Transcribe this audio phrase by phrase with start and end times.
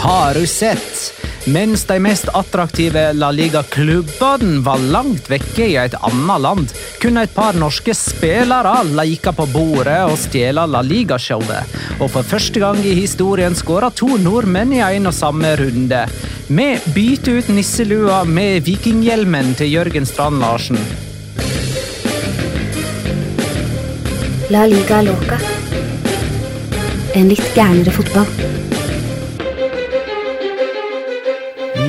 [0.00, 1.12] Har du sett?
[1.44, 6.70] Mens de mest attraktive La Liga-klubbene var langt vekke i et annet land,
[7.02, 11.74] kunne et par norske spillere leke på bordet og stjele La Liga-showet.
[11.98, 16.00] Og for første gang i historien skåra to nordmenn i en og samme runde.
[16.48, 20.80] Vi bytter ut nisselua med vikinghjelmen til Jørgen Strand Larsen.
[24.48, 25.36] La liga loca.
[27.12, 28.59] En litt gærnere fotball.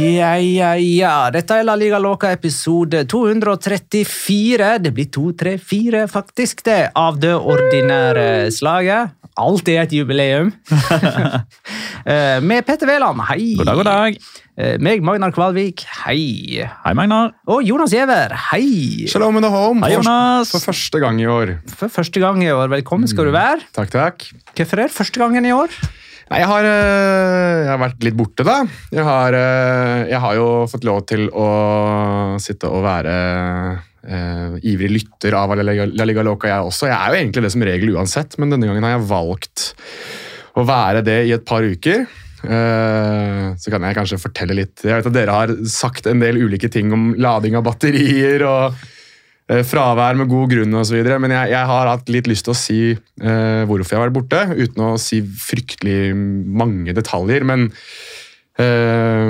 [0.02, 1.16] Ja, ja, ja.
[1.34, 4.70] Dette er La Liga Loca episode 234.
[4.82, 8.26] Det blir 234, faktisk, det, av det ordinære
[8.56, 9.14] slaget.
[9.42, 10.54] Alltid et jubileum.
[12.02, 13.52] Eh, Med Petter Wæland, hei.
[13.60, 14.16] God dag, god dag.
[14.58, 16.64] Eh, Meg, Magnar Kvalvik, hei.
[16.66, 17.36] Hei, Magnar.
[17.46, 19.06] Og Jonas Giæver, hei.
[19.06, 21.52] Shalom in the home Hei, for, for første gang i år.
[21.70, 23.62] For første gang i år, velkommen skal du være.
[23.78, 24.26] Takk, takk.
[24.58, 25.78] Hvorfor er det første gangen i år?
[26.32, 28.62] Nei, jeg har, øh, jeg har vært litt borte, da.
[28.96, 31.48] Jeg har, øh, jeg har jo fått lov til å
[32.40, 33.16] sitte og være
[34.08, 36.88] øh, ivrig lytter av La Liga, La Liga Loca, jeg også.
[36.88, 39.66] Jeg er jo egentlig det som regel uansett, men denne gangen har jeg valgt
[40.56, 42.08] å være det i et par uker.
[42.42, 46.40] Uh, så kan jeg kanskje fortelle litt Jeg vet at Dere har sagt en del
[46.42, 48.88] ulike ting om lading av batterier og eh,
[49.68, 52.80] fravær med god grunn osv., men jeg, jeg har hatt litt lyst til å si
[52.94, 57.44] eh, hvorfor jeg har vært borte, uten å si fryktelig mange detaljer.
[57.48, 57.68] Men
[58.62, 59.28] eh,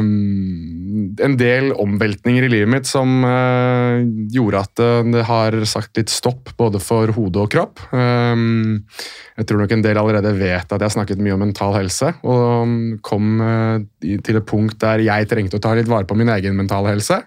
[1.25, 4.03] en del omveltninger i livet mitt som eh,
[4.35, 7.81] gjorde at eh, det har sagt litt stopp, både for hode og kropp.
[7.89, 8.45] Eh,
[9.41, 12.13] jeg tror nok en del allerede vet at jeg har snakket mye om mental helse,
[12.21, 16.29] og kom eh, til et punkt der jeg trengte å ta litt vare på min
[16.37, 17.23] egen mentale helse.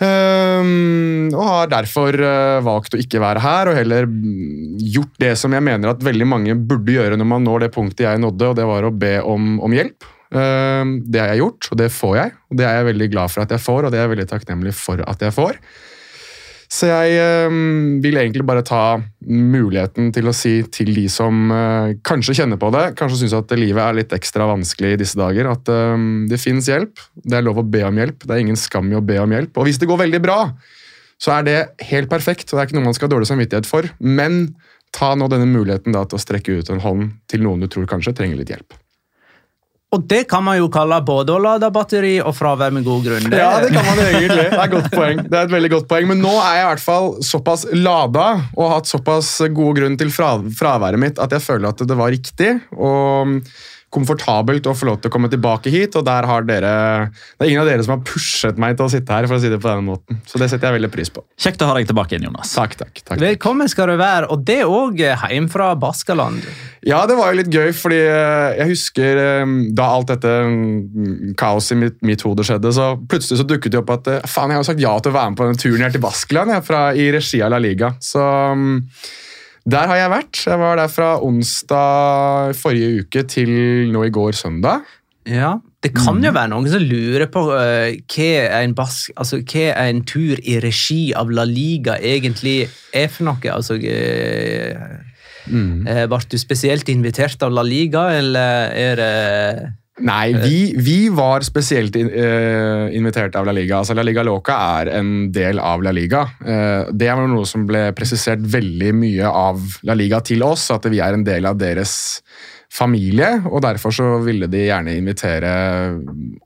[0.00, 5.34] Ehm, og har derfor uh, valgt å ikke være her, og heller mm, gjort det
[5.36, 8.48] som jeg mener at veldig mange burde gjøre når man når det punktet jeg nådde,
[8.48, 10.08] og det var å be om, om hjelp.
[10.30, 12.34] Um, det har jeg gjort, og det får jeg.
[12.48, 14.28] og Det er jeg veldig glad for at jeg får, og det er jeg veldig
[14.32, 15.60] takknemlig for at jeg får.
[16.70, 21.96] Så jeg ehm, vil egentlig bare ta muligheten til å si til de som eh,
[22.06, 25.50] kanskje kjenner på det, kanskje syns at livet er litt ekstra vanskelig i disse dager,
[25.50, 27.02] at ehm, det fins hjelp.
[27.26, 28.22] Det er lov å be om hjelp.
[28.22, 29.58] Det er ingen skam i å be om hjelp.
[29.58, 30.38] Og hvis det går veldig bra,
[31.20, 31.58] så er det
[31.90, 33.90] helt perfekt, og det er ikke noe man skal ha dårlig samvittighet for.
[33.98, 34.44] Men
[34.94, 37.90] ta nå denne muligheten da til å strekke ut en hånd til noen du tror
[37.90, 38.78] kanskje trenger litt hjelp.
[39.90, 43.24] Og det kan man jo kalle både å lade batteri og fravær med god grunn.
[43.34, 44.44] Ja, det kan man egentlig.
[44.52, 45.22] Det er godt poeng.
[45.24, 46.06] Det er et veldig godt poeng.
[46.12, 49.98] Men nå er jeg i hvert fall såpass lada og har hatt såpass god grunn
[49.98, 52.52] til fra, fraværet mitt at jeg føler at det var riktig.
[52.78, 53.40] Og
[53.90, 56.72] komfortabelt å få lov til å komme tilbake hit, og der har dere
[57.10, 59.42] Det er ingen av dere som har pushet meg til å sitte her, for å
[59.42, 60.20] si det på denne måten.
[60.30, 61.24] Så det setter jeg veldig pris på.
[61.40, 62.52] Kjekt å ha deg tilbake igjen, Jonas.
[62.54, 63.02] Takk, takk.
[63.02, 63.18] takk.
[63.22, 66.44] Velkommen skal du være, og det òg hjemme fra Baskaland.
[66.86, 71.34] Ja, det var jo litt gøy, fordi eh, jeg husker eh, da alt dette mm,
[71.40, 74.52] kaoset i mitt, mitt hode skjedde, så plutselig så dukket det opp at eh, faen,
[74.52, 76.54] jeg har jo sagt ja til å være med på denne turen her til Baskeland
[76.54, 77.92] jeg, fra, i regi av La Liga.
[78.00, 78.78] Så mm,
[79.68, 80.44] der har jeg vært.
[80.46, 83.50] Jeg var der fra onsdag forrige uke til
[83.92, 84.86] nå i går søndag.
[85.28, 88.30] Ja, Det kan jo være noen som lurer på uh, hva,
[88.60, 93.52] en bas, altså, hva en tur i regi av La Liga egentlig er for noe.
[93.52, 94.96] Altså, uh,
[95.48, 95.86] mm.
[95.88, 99.12] uh, Ble du spesielt invitert av La Liga, eller er det
[100.06, 103.80] Nei, vi, vi var spesielt in, uh, invitert av La Liga.
[103.80, 106.24] Altså, La Liga Loca er en del av La Liga.
[106.40, 110.88] Uh, det var noe som ble presisert veldig mye av La Liga til oss, at
[110.90, 111.94] vi er en del av deres
[112.70, 113.40] familie.
[113.50, 115.52] og Derfor så ville de gjerne invitere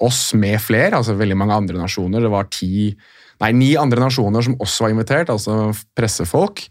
[0.02, 2.24] oss med flere, altså veldig mange andre nasjoner.
[2.24, 2.90] Det var ti,
[3.44, 6.66] nei, ni andre nasjoner som også var invitert, altså pressefolk.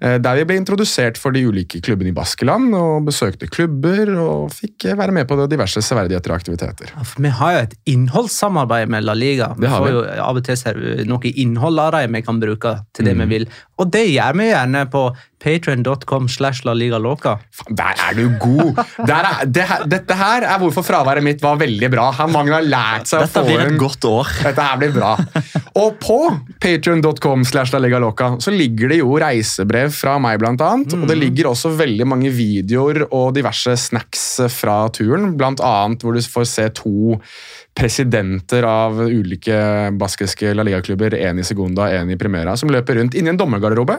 [0.00, 4.52] Eh, Der vi ble introdusert for de ulike klubbene i Baskeland, og besøkte klubber og
[4.54, 6.90] fikk være med på diverse severdigheter og aktiviteter.
[6.94, 9.54] Ja, Vi har jo et innholdssamarbeid med La Liga.
[9.56, 13.04] Vi Det får jo av og til noe innhold av dem vi kan bruke til
[13.04, 13.48] det vi vil.
[13.80, 15.08] Og det gjør vi gjerne på
[15.44, 17.34] patreon.com slash La Liga Loca.
[17.68, 18.78] Der er du god!
[19.04, 22.06] Der er, det dette her er hvorfor fraværet mitt var veldig bra.
[22.16, 24.30] Her Mange har lært seg Dette å få blir et godt år.
[24.46, 25.12] Dette her blir bra.
[25.80, 26.18] Og på
[26.62, 30.96] patreon.com slash La Liga Loca så ligger det jo reisebrev fra meg, blant annet.
[30.96, 34.24] Og det ligger også veldig mange videoer og diverse snacks
[34.54, 35.34] fra turen.
[35.40, 37.18] Blant annet hvor du får se to
[37.74, 39.56] presidenter av ulike
[39.98, 43.96] baskiske La Liga-klubber, en i Segunda, en i Primera, som løper rundt inni en dommergarderobe,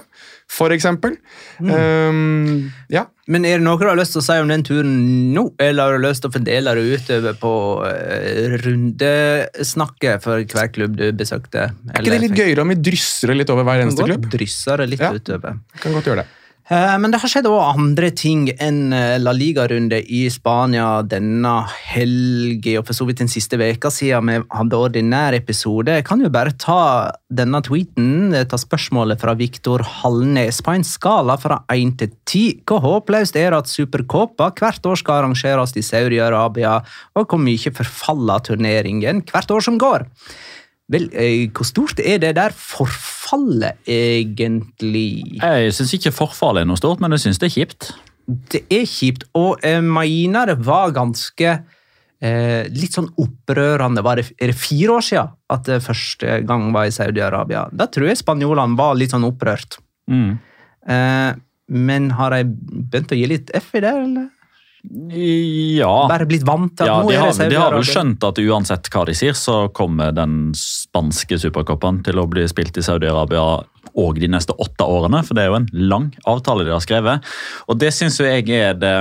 [0.48, 1.18] for eksempel.
[1.60, 3.04] Um, ja.
[3.28, 4.96] Men er det noe du har lyst til å si om den turen
[5.36, 10.72] nå, eller har du lyst til å fordele det utover på uh, rundesnakket for hver
[10.76, 11.68] klubb du besøkte?
[11.92, 14.30] Er ikke det litt gøyere om vi drysser det litt over hver eneste klubb?
[14.32, 15.12] Drysse det litt Ja.
[15.12, 15.60] utover.
[15.84, 16.28] Kan godt gjøre det.
[16.66, 21.54] Eh, Men det har skjedd også andre ting enn eh, La Liga-runde i Spania denne
[21.92, 25.94] helgen, og for så vidt den siste veka siden vi hadde ordinær episode.
[26.00, 30.64] Jeg kan jo bare ta denne tweeten, eh, ta spørsmålet fra Viktor Hallnes.
[30.66, 34.98] På en skala fra 1 til 10, hvor håpløst er det at Supercopa hvert år
[34.98, 36.80] skal arrangeres i Saudi-Arabia,
[37.14, 40.10] og hvor mye forfaller turneringen hvert år som går?
[40.94, 45.40] Vel, eh, hvor stort er det der forfallet egentlig?
[45.40, 47.88] Jeg syns ikke forfallet er noe stort, men jeg syns det er kjipt.
[48.54, 51.56] Det er kjipt, og jeg mener det var ganske
[52.22, 54.04] eh, litt sånn opprørende.
[54.06, 57.66] Var det, er det fire år siden at det første gang var i Saudi-Arabia?
[57.74, 59.80] Da tror jeg spanjolene var litt sånn opprørt.
[60.12, 60.38] Mm.
[60.86, 61.32] Eh,
[61.74, 64.30] men har de begynt å gi litt F i det, eller?
[65.76, 65.94] Ja.
[66.10, 68.26] Bare blitt vant til at Ja, nå de er har, det de har vel skjønt
[68.28, 72.86] at uansett hva de sier, så kommer den spanske supercupen til å bli spilt i
[72.86, 73.46] Saudi-Arabia
[73.96, 77.36] og de neste åtte årene, for det er jo en lang avtale de har skrevet.
[77.70, 78.98] Og det syns jo jeg er det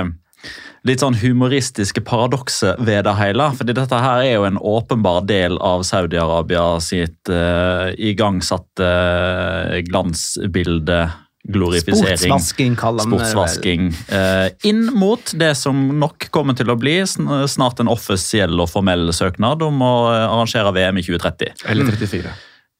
[0.85, 3.49] litt sånn humoristiske paradokset ved det hele.
[3.57, 10.99] fordi dette her er jo en åpenbar del av Saudi-Arabia sitt uh, igangsatte eh, glansbilde.
[11.47, 12.17] Glorifisering.
[12.17, 13.19] Sportsvasking, kaller det vel.
[13.19, 13.89] Sportsvasking.
[14.09, 19.11] Eh, inn mot det som nok kommer til å bli snart en offisiell og formell
[19.13, 21.67] søknad om å eh, arrangere VM i 2030.
[21.69, 22.33] Eller 34.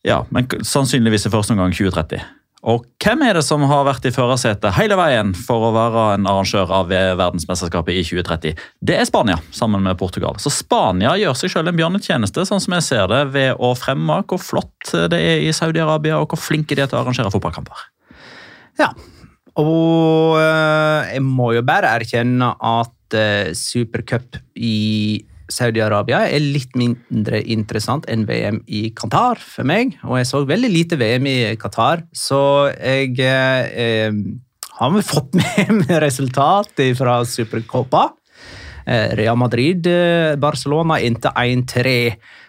[0.06, 2.26] Ja, men sannsynligvis i første omgang 2030.
[2.66, 6.26] Og hvem er det som har vært i førersetet hele veien for å være en
[6.30, 8.64] arrangør av verdensmesterskapet i 2030?
[8.82, 10.40] Det er Spania, sammen med Portugal.
[10.42, 14.24] Så Spania gjør seg selv en bjørnetjeneste, sånn som jeg ser det, ved å fremme
[14.26, 17.86] hvor flott det er i Saudi-Arabia, og hvor flinke de er til å arrangere fotballkamper.
[18.80, 18.92] Ja.
[19.56, 27.40] Og eh, jeg må jo bare erkjenne at eh, Supercup i Saudi-Arabia er litt mindre
[27.54, 29.96] interessant enn VM i Qatar for meg.
[30.08, 32.42] Og jeg så veldig lite VM i Qatar, så
[32.74, 34.20] jeg eh, eh,
[34.80, 38.10] har vel fått med meg resultatet fra Supercopa.
[38.86, 39.88] Eh, Real Madrid,
[40.42, 41.94] Barcelona inntil 1-3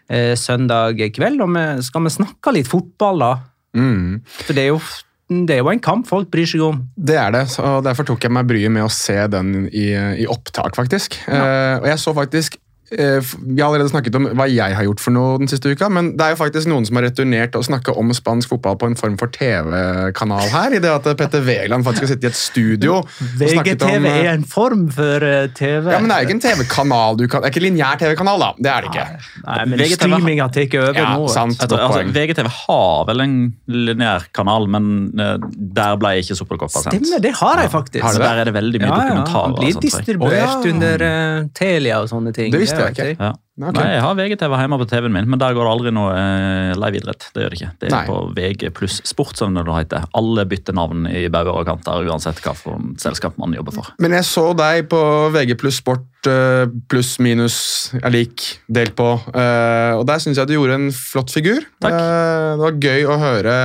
[0.09, 1.45] eh, søndag kveld.
[1.45, 3.33] Og vi, skal vi snakke litt fotball, da?
[3.77, 4.23] Mm.
[4.25, 4.81] For det er jo,
[5.27, 6.85] det er jo en kamp folk bryr seg om.
[6.95, 9.89] Det er det, og derfor tok jeg meg bryet med å se den i,
[10.23, 11.19] i opptak, faktisk.
[11.27, 15.11] Eh, og jeg så faktisk Vi har allerede snakket om hva jeg har gjort for
[15.15, 17.95] noe den siste uka, men det er jo faktisk noen som har returnert å snakke
[17.99, 20.77] om spansk fotball på en form for TV-kanal her.
[20.77, 24.31] I det at Petter Wæland faktisk har sittet i et studio og VGTV eh, er
[24.37, 25.91] en form for eh, TV.
[25.93, 27.17] Ja, men Det er ikke en TV-kanal.
[27.19, 28.53] du kan- Det er ikke lineær TV-kanal, da.
[28.59, 29.07] Det er det ikke.
[29.47, 31.29] Nei, men VGTV streaming har tatt over Ja, nå.
[31.29, 31.59] sant.
[31.61, 32.05] Jeg tror, altså.
[32.13, 33.37] VGTV har vel en
[33.69, 35.37] lineær kanal, men eh,
[35.75, 36.95] der ble ikke Superkoppa sendt.
[37.03, 38.03] Stemmer, det har jeg faktisk.
[38.05, 38.23] Har det?
[38.23, 39.43] der er det veldig mye Ja, ja, dokumentarer.
[39.43, 41.05] han blir og sånt, distribuert under
[41.43, 42.53] uh, Telia og sånne ting.
[42.53, 43.25] Det visste jeg ikke.
[43.25, 43.35] Ja.
[43.57, 43.73] Okay.
[43.73, 46.73] Nei, Jeg har VGTV hjemme på TV-en min, men der går det aldri noe eh,
[46.77, 47.31] live-idrett.
[47.33, 47.69] Det gjør det ikke.
[47.81, 48.03] Det er Nei.
[48.05, 50.05] på VG pluss sport, som det heter.
[50.21, 53.89] Alle bytter navn i bauger og kanter, uansett hva for selskap man jobber for.
[54.05, 55.01] Men jeg så deg på
[55.33, 57.57] VG pluss sport eh, pluss minus
[58.03, 61.65] er lik delt på, eh, og der syns jeg du gjorde en flott figur.
[61.81, 61.97] Takk.
[61.97, 63.57] Eh, Det var gøy å høre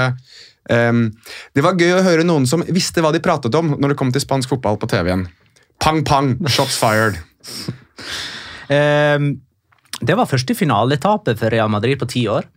[0.70, 1.08] Um,
[1.58, 4.12] Det var gøy å høre noen som visste hva de pratet om når det kom
[4.14, 5.26] til spansk fotball på TV igjen.
[5.82, 7.18] Pang, pang, shots fired.
[8.72, 9.34] Ehm,
[10.02, 12.48] det var første finaletapet for Real Madrid på ti år.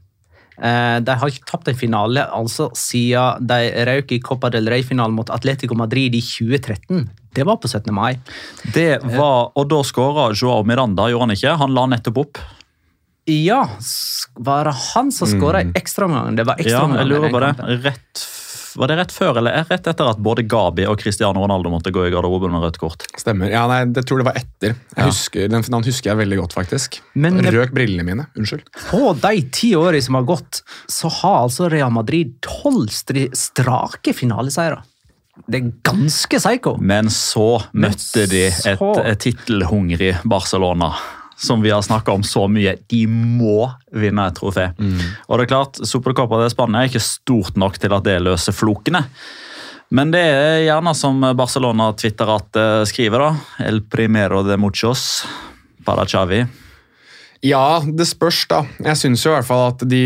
[0.54, 5.16] Eh, de har ikke tapt en finale altså siden de røk i Copa del Rey-finalen
[5.16, 7.08] mot Atletico Madrid i 2013.
[7.34, 7.90] Det var på 17.
[7.94, 8.14] mai.
[8.74, 11.56] Det var, Og da skåra Joao Miranda, gjorde han ikke?
[11.58, 12.38] Han la nettopp opp.
[13.26, 13.64] Ja,
[14.36, 16.36] var det han som skåra i ekstraomgangen?
[16.36, 17.00] Det var ekstraomgangen.
[17.00, 17.82] Ja, jeg lurer på det.
[17.88, 18.24] Rett,
[18.76, 22.06] var det rett før eller rett etter at både Gabi og Cristiano Ronaldo måtte gå
[22.08, 23.06] i garderoben med rødt kort?
[23.20, 23.50] Stemmer.
[23.50, 24.74] Ja, nei, Det tror det var etter.
[24.74, 25.06] Jeg Ja.
[25.06, 27.00] husker, den finalen husker jeg veldig godt, faktisk.
[27.14, 28.26] Men- Røk brillene mine.
[28.36, 28.62] Unnskyld.
[28.90, 34.82] På de ti årene som har gått, så har altså Real Madrid tolv strake finaleseiere.
[35.50, 36.76] Det er ganske psycho.
[36.80, 40.94] Men så Men møtte de et, så- et tittelhungrig Barcelona.
[41.36, 42.76] Som vi har snakka om så mye.
[42.90, 44.68] De må vinne et trofé.
[45.28, 48.54] Og det er klart, Supercopa de Spania er ikke stort nok til at det løser
[48.54, 49.04] flokene.
[49.94, 53.66] Men det er gjerne som Barcelona Twitterat at skriver, da.
[53.66, 55.24] El primero de muchos
[55.84, 56.44] para Chavi.
[57.44, 58.62] Ja, det spørs, da.
[58.80, 60.04] Jeg syns jo i hvert fall at de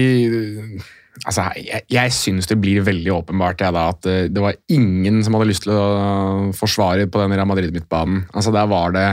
[1.26, 5.16] Altså, Jeg, jeg syns det blir veldig åpenbart jeg, da, at eh, det var ingen
[5.26, 8.28] som hadde lyst til å forsvare på den Real Madrid-midtbanen.
[8.30, 9.06] Altså, Der var det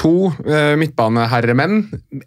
[0.00, 1.82] to eh, midtbaneherremenn,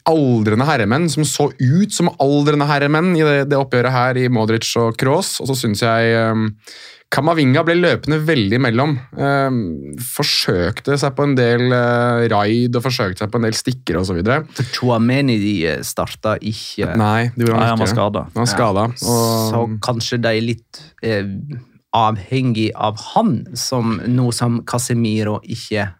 [0.10, 4.70] aldrende herremenn, som så ut som aldrende herremenn i det, det oppgjøret her i Modric
[4.82, 5.39] og Kroos.
[5.42, 6.44] Og så syns jeg eh,
[7.13, 8.96] Kamavinga ble løpende veldig imellom.
[9.18, 9.58] Eh,
[10.15, 14.22] forsøkte seg på en del eh, raid og forsøkte seg på en del stikker osv.
[14.58, 17.94] For de starta ikke, Nei, det gjorde Nei, han han var ikke.
[17.94, 18.25] skada.
[18.34, 18.88] Han var skada.
[19.01, 21.25] så Og, kanskje de er litt eh,
[21.94, 25.92] avhengig av han, som nå som Casemiro ikke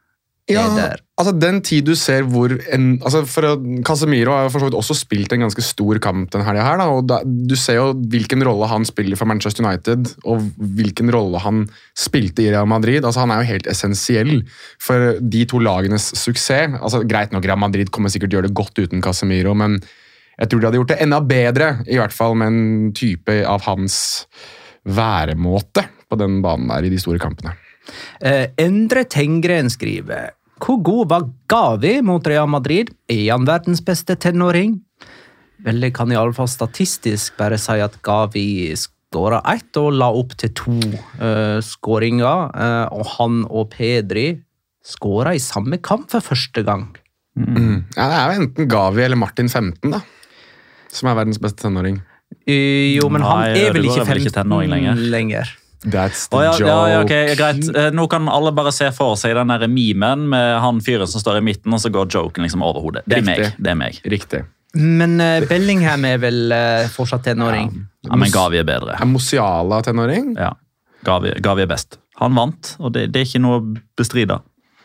[0.51, 1.01] er ja, der.
[1.15, 3.55] altså Den tid du ser hvor en, altså for
[3.88, 6.81] Casemiro har for så vidt også spilt en ganske stor kamp denne helga her.
[6.81, 11.13] Da, og da, du ser jo hvilken rolle han spiller for Manchester United, og hvilken
[11.15, 11.63] rolle han
[11.95, 13.05] spilte i Real Madrid.
[13.05, 14.41] altså Han er jo helt essensiell
[14.83, 16.75] for de to lagenes suksess.
[16.81, 19.79] altså Greit nok, Real Madrid kommer sikkert til å gjøre det godt uten Casemiro, men
[20.39, 23.63] jeg tror de hadde gjort det enda bedre, i hvert fall med en type av
[23.69, 24.25] hans
[24.83, 27.53] væremåte på den banen der i de store kampene.
[28.23, 30.31] Eh, Endre Tengren skriver
[30.63, 32.93] Hvor god var Gavi mot Real Madrid?
[33.11, 34.77] Er han verdens beste tenåring?
[35.63, 40.51] Vel, jeg kan iallfall statistisk bare si at Gavi skåra ett og la opp til
[40.57, 40.73] to
[41.19, 42.49] uh, skåringer.
[42.55, 44.39] eh, og han og Pedri
[44.83, 46.89] skåra i samme kamp for første gang.
[47.39, 47.83] Mm.
[47.95, 50.01] Ja, Det er jo enten Gavi eller Martin 15, da.
[50.91, 52.01] Som er verdens beste tenåring.
[52.47, 54.95] Eh, jo, men han er vel ikke er vel 15 ikke lenger.
[55.15, 55.53] lenger.
[55.83, 56.67] That's the ja, joke.
[56.67, 57.75] ja, ja, ok, greit.
[57.75, 61.23] Eh, Nå kan alle bare se for seg den der memen med han fyren som
[61.23, 63.03] står i midten, og så går joken liksom over hodet.
[63.05, 63.41] Det er meg.
[63.41, 63.63] Riktig.
[63.65, 63.99] det er meg.
[64.15, 64.43] Riktig.
[64.73, 67.69] Men uh, Bellingham er vel uh, fortsatt tenåring.
[68.07, 68.95] Ja, men Gavi er bedre.
[68.97, 70.33] Er Mosiala tenåring?
[70.39, 70.55] Ja,
[71.05, 71.99] Gavi, Gavi er best.
[72.21, 73.63] Han vant, og det, det er ikke noe å
[73.99, 74.39] bestride.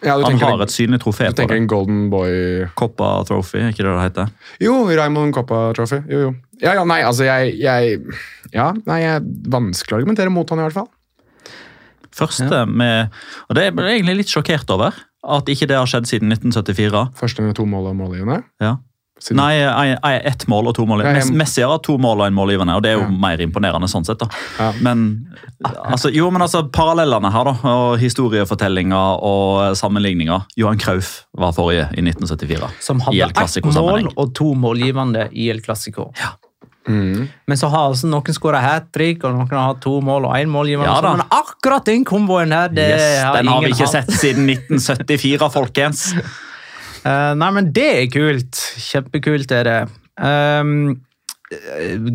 [0.05, 1.35] Ja, du Han har har et synlig trofé på det.
[1.35, 4.29] du tenker en Golden Boy Coppa Trophy, ikke det det heter?
[4.63, 6.03] Jo, Raymond Coppa Trophy.
[6.07, 6.35] Jo, jo.
[6.63, 7.99] Ja, ja, nei, altså jeg, jeg
[8.55, 10.89] Ja, nei, jeg vanskelig å argumentere mot han i hvert fall.
[12.19, 13.13] Første med
[13.49, 14.97] Og det er jeg egentlig litt sjokkert over.
[15.29, 17.09] At ikke det har skjedd siden 1974.
[17.19, 18.43] Første med to mål og målgivende.
[18.63, 18.77] Ja.
[19.21, 21.01] Siden- Nei, jeg- jeg- ett mål og to mål.
[21.03, 23.09] Ja, jeg- Mess- Messi har to mål og en målgivende, og det er jo Ja.
[23.11, 24.19] mer imponerende sånn sett.
[24.19, 24.27] da.
[24.59, 24.73] Ja.
[24.81, 25.27] Men
[25.65, 30.45] altså, jo, men altså, parallellene her, da, og historiefortellinger og sammenligninger.
[30.57, 32.71] Johan Krauf var forrige i 1974.
[32.81, 36.13] Som hadde El ett mål og to målgivende i El Clásico.
[36.89, 37.29] Mm.
[37.47, 40.33] Men så har altså noen skåra hat trick, og noen har hatt to mål og
[40.37, 40.87] én målgivende.
[40.87, 41.17] Ja da.
[41.17, 44.07] men akkurat den komboen her, det Yes, har den har vi ikke hatt.
[44.07, 46.15] sett siden 1974, folkens.
[47.05, 48.63] Eh, nei, men det er kult.
[48.89, 49.83] Kjempekult er det.
[50.19, 50.97] Um,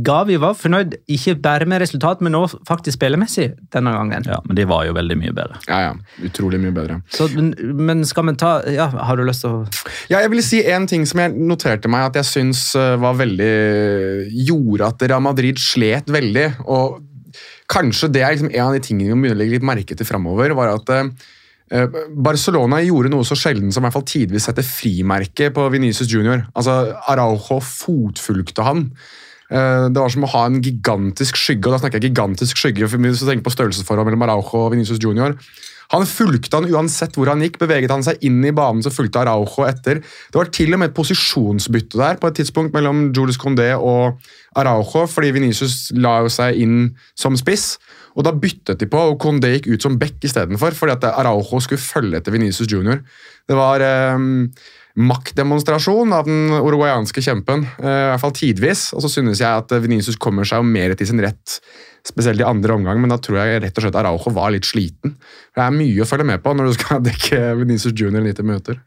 [0.05, 4.27] Gavi var fornøyd, ikke bare med resultat, men også faktisk spillemessig denne gangen.
[4.29, 5.57] Ja, Men de var jo veldig mye bedre.
[5.67, 5.93] Ja, ja.
[6.27, 6.99] Utrolig mye bedre.
[7.09, 9.63] Så, men, men skal vi ta ja, Har du lyst til å
[10.11, 13.17] Ja, jeg vil si en ting som jeg noterte meg at jeg syns eh, var
[13.17, 13.53] veldig
[14.51, 16.47] Gjorde at Real Madrid slet veldig.
[16.69, 17.01] Og
[17.73, 19.97] kanskje det er liksom en av de tingene vi må begynne å legge litt merke
[19.97, 20.53] til framover.
[20.59, 21.09] Var at eh,
[21.73, 26.45] Barcelona gjorde noe så sjelden som i hvert fall tidvis setter frimerke på Venezia Junior.
[26.53, 28.87] Altså, Araujo fotfulgte han.
[29.49, 32.89] Eh, Det var som å ha en gigantisk skygge, og da snakker jeg gigantisk skygge
[32.89, 35.35] for hvis du tenker på størrelsesforhold mellom Araujo og Vinicius Junior.
[35.93, 37.59] Han fulgte han uansett hvor han gikk.
[37.61, 39.99] Beveget han seg inn i banen, så fulgte Araujo etter.
[40.01, 44.17] Det var til og med et posisjonsbytte der på et tidspunkt mellom Julius Condé og
[44.57, 47.77] Araujo, fordi Vinicius la jo seg inn som spiss.
[48.13, 51.61] Og Da byttet de på, og Condé gikk ut som back istedenfor, fordi at Araujo
[51.63, 53.01] skulle følge etter Vinicius Junior.
[53.49, 54.21] Det var eh,
[54.93, 58.91] maktdemonstrasjon av den uruguayanske kjempen, eh, i hvert fall tidvis.
[58.93, 61.57] Og så synes jeg at Vinicius kommer seg jo mer til sin rett,
[62.05, 65.15] spesielt i andre omgang, men da tror jeg rett og slett Araujo var litt sliten.
[65.55, 68.49] Det er mye å følge med på når du skal dekke Vinicius Junior i 90
[68.49, 68.81] minutter.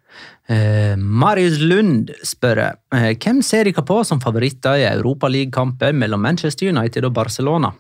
[0.47, 6.71] Eh, Marius Lund spør eh, hvem ser dere på som favoritter i Europaligakamper mellom Manchester
[6.71, 7.73] United og Barcelona.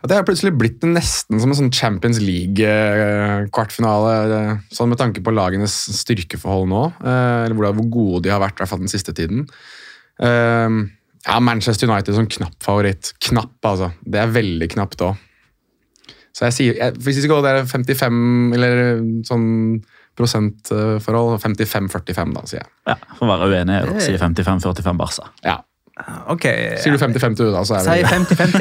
[0.00, 5.20] At det har plutselig blitt nesten som en sånn Champions League-kvartfinale, eh, sånn med tanke
[5.24, 8.82] på lagenes styrkeforhold nå, eh, eller hvor hvor gode de har vært i hvert fall
[8.84, 9.46] den siste tiden.
[10.20, 10.68] Eh,
[11.28, 13.12] Ja, Manchester United som knapp favoritt.
[13.20, 13.90] Knapp, altså.
[14.08, 15.18] Det er veldig knapt òg.
[16.32, 19.84] Så jeg sier, jeg, Hvis vi skal gå der 55, eller sånn
[20.16, 22.70] prosentforhold, 55-45, da, sier jeg.
[22.88, 25.28] Ja, For å være uenig, og sier 55-45 Barca.
[25.44, 25.58] Ja.
[26.32, 26.46] Ok,
[26.80, 28.58] Sier du 50-50, da, så er det 50-50.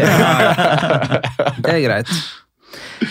[1.64, 2.14] Det er greit.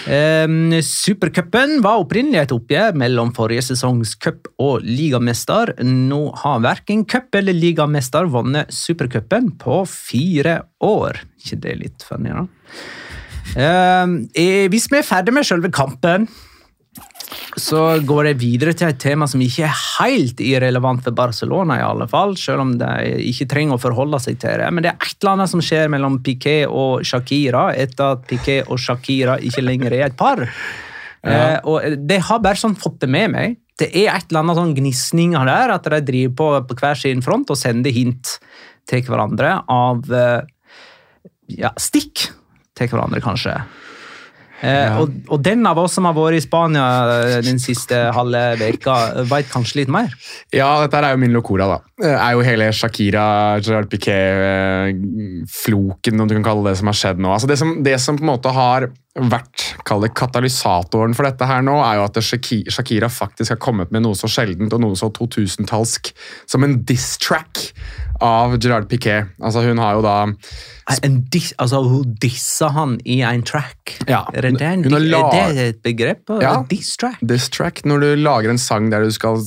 [0.08, 5.72] Um, Supercupen var opprinnelig et oppgjør mellom forrige sesongs cup- og ligamester.
[5.84, 11.22] Nå har verken cup- eller ligamester vunnet supercupen på fire år.
[11.40, 12.46] ikke det litt funny, da?
[13.58, 14.18] Um,
[14.68, 16.28] hvis vi er ferdig med selve kampen,
[17.62, 21.86] så går det videre til et tema som ikke er helt irrelevant for Barcelona, i
[21.86, 22.90] alle fall, selv om de
[23.28, 24.68] ikke trenger å forholde seg til det.
[24.72, 28.70] Men det er et eller annet som skjer mellom Piquet og Shakira etter at Piquet
[28.70, 30.44] og Shakira ikke lenger er et par.
[31.26, 33.58] Eh, og det har bare sånn fått det med meg.
[33.78, 37.22] Det er et eller annet sånn gnisninger der, at de driver på på hver sin
[37.22, 38.38] front og sender hint
[38.88, 40.40] til hverandre av eh,
[41.58, 42.28] ja, stikk
[42.78, 43.56] til hverandre, kanskje.
[44.58, 48.56] Eh, og, og den av oss som har vært i Spania eh, den siste halve
[48.58, 48.94] veka,
[49.30, 50.08] vet kanskje litt mer.
[50.54, 51.78] Ja, dette er jo min locora, da.
[51.98, 53.26] Det er jo hele Shakira,
[53.62, 57.28] Gerard Piquet-floken, om du kan kalle det som har skjedd nå.
[57.34, 58.80] Altså det, som, det som på en måte har
[59.18, 59.64] vært
[60.02, 64.16] det katalysatoren for dette her nå, er jo at Shakira faktisk har kommet med noe
[64.18, 66.12] så sjeldent og noe så 2000-talsk
[66.46, 67.70] som en diss-track
[68.24, 69.30] av Gerard Piquet.
[69.38, 70.16] Altså Hun har jo da
[71.04, 73.98] En dis, altså, hun dissa han i en track.
[74.08, 76.32] Ja, er, det en, er det et begrep?
[76.40, 76.54] Ja.
[76.70, 77.20] Diss-track?
[77.28, 79.42] diss-track når du lager en sang der du skal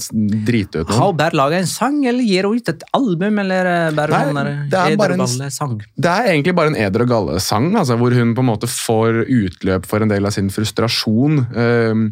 [0.46, 3.72] drite ut Har hun bare laga en sang, eller gir hun ut et album, eller
[3.72, 5.76] eh, bare Nei, det er en- Ederballe-sang?
[5.98, 9.24] Det er egentlig bare en eder og galle-sang, altså, hvor hun på en måte får
[9.62, 11.46] utløp for en del av sin frustrasjon.
[11.54, 12.08] Um,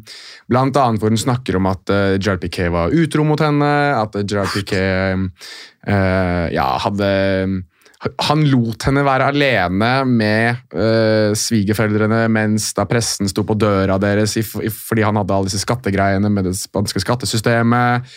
[0.49, 4.15] blant annet hvor hun snakker om at uh, Piquet var utro mot henne, at
[4.53, 7.09] Piquet uh, ja, hadde
[7.99, 14.37] han lot henne være alene med uh, svigerforeldrene mens da pressen sto på døra deres
[14.39, 18.07] fordi han hadde alle disse skattegreiene med det spanske skattesystemet.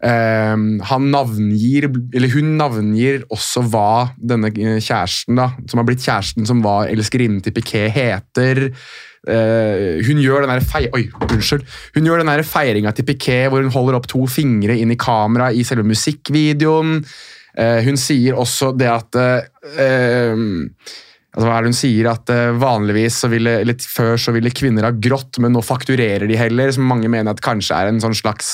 [0.00, 6.06] Um, han navngir, eller Hun navngir også hva denne eh, kjæresten, da, som har blitt
[6.06, 8.70] kjæresten som var elskerinnen til Piquet, heter.
[9.28, 11.02] Uh, hun gjør den fei Oi,
[12.96, 17.04] til Piquet hvor hun holder opp to fingre inn i kamera i selve musikkvideoen.
[17.60, 20.40] Uh, hun sier også det at uh,
[21.30, 22.06] altså hva er det hun sier?
[22.10, 26.26] At uh, vanligvis så ville, eller Før så ville kvinner ha grått, men nå fakturerer
[26.30, 26.68] de heller.
[26.74, 28.46] Som mange mener at kanskje er en sånn slags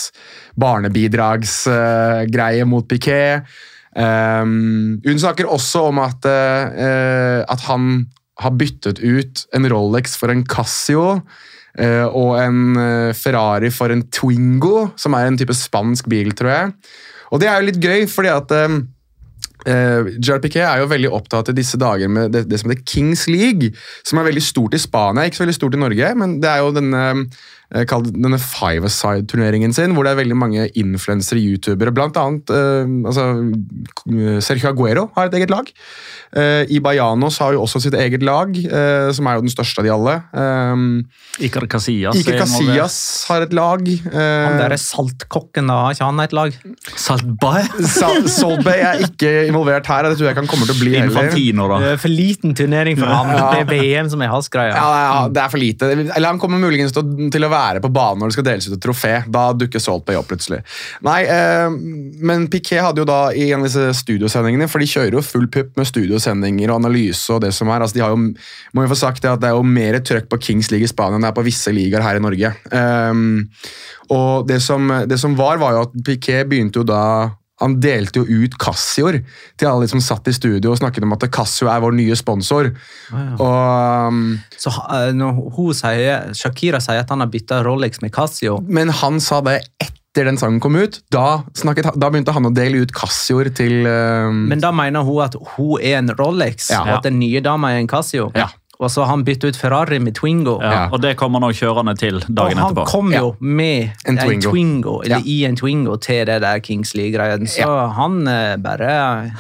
[0.61, 3.37] barnebidragsgreie mot Piquet.
[3.97, 7.83] Um, hun snakker også om at, eh, at han
[8.43, 11.23] har byttet ut en Rolex for en Casio.
[11.77, 16.73] og en Ferrari for en Twingo, som er en type spansk bil, tror jeg.
[17.33, 18.79] Og det er jo litt gøy, fordi at eh,
[19.67, 23.73] Uh, er jo veldig opptatt i disse dager med det, det som heter Kings League,
[24.07, 26.63] som er veldig stort i Spania, ikke så veldig stort i Norge, men det er
[26.63, 27.03] jo denne
[27.75, 32.51] eh, kall det denne five-a-side-turneringen sin, hvor det er veldig mange influensere, youtubere, blant annet
[32.55, 33.27] eh, altså,
[34.45, 35.71] Sergio Aguero har et eget lag.
[36.37, 39.87] Eh, Ibayanos har jo også sitt eget lag, eh, som er jo den største av
[39.87, 40.17] de alle.
[40.37, 42.17] Eh, Iker Casillas.
[42.21, 42.43] Iker er.
[42.45, 42.99] Casillas
[43.31, 43.83] har et lag.
[43.87, 46.57] eh, Han derre saltkokken, da, har ikke han et lag?
[46.97, 47.67] Saltbay.
[47.87, 51.11] Saltbay er ikke involvert her, det tror jeg ikke han kommer til å bli heller.
[51.13, 51.81] Infantino, da.
[51.83, 53.33] Det er for liten turnering for ham.
[53.37, 53.49] Ja.
[53.55, 54.73] Det er VM som er hans greie.
[54.75, 55.91] Ja, ja, det er for lite.
[56.07, 58.69] Eller han kommer muligens til å, til å være på banen når det skal deles
[58.69, 59.15] ut et trofé.
[59.33, 60.61] Da dukker Saltbay opp plutselig.
[61.07, 61.67] Nei, eh,
[62.31, 65.49] men Piquet hadde jo da i en av disse studiosendingene, for de kjører jo full
[65.53, 67.83] pupp med studiosendinger og analyse og det som er.
[67.83, 68.21] Altså, de har jo,
[68.77, 70.93] må jo få sagt det at det er jo mer trøkk på Kings League i
[70.93, 72.53] Spania enn det er på visse ligaer her i Norge.
[72.77, 73.49] Ehm,
[74.13, 77.03] og det som, det som var, var jo at Piquet begynte jo da
[77.63, 79.17] han delte jo ut Cassior
[79.57, 82.17] til alle de som satt i studio og snakket om at Casio er vår nye
[82.19, 82.69] sponsor.
[83.41, 88.13] Og, um, Så eh, når hun sier, Shakira sier at han har bytta Rolex med
[88.15, 91.01] Casio men han sa det etter den sangen kom ut.
[91.13, 95.21] Da, snakket, da begynte han å dele ut Cassioer til um, Men da mener hun
[95.25, 96.83] at hun er en Rolex, Ja.
[96.87, 98.31] og at den nye dama er en Casio.
[98.37, 98.49] Ja.
[98.79, 100.59] Og så han byttet ut Ferrari med Twingo.
[100.61, 100.89] Ja, Ja.
[100.93, 102.87] og det kommer han også kjørende til Og dagen han etterpå.
[102.91, 104.51] kom jo med En en Twingo.
[104.51, 105.23] Twingo, eller Ja.
[105.25, 107.47] i en Twingo til det der Kings League-greien.
[107.49, 109.33] Så han eh, bare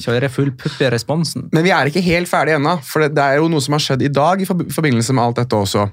[0.00, 1.48] kjører full pupp i responsen.
[1.52, 3.82] Men vi er ikke helt ferdige ennå, for det, det er jo noe som har
[3.84, 5.84] skjedd i dag i forbindelse med alt dette også.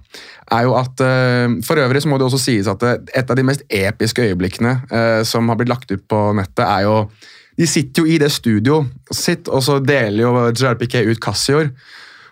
[0.52, 3.36] er jo at eh, For øvrig så må det også sies at det, et av
[3.36, 7.10] de mest episke øyeblikkene eh, som har blitt lagt ut på nettet, er jo
[7.58, 11.70] De sitter jo i det studio sitt, og så deler jo JRPK ut Cassioer.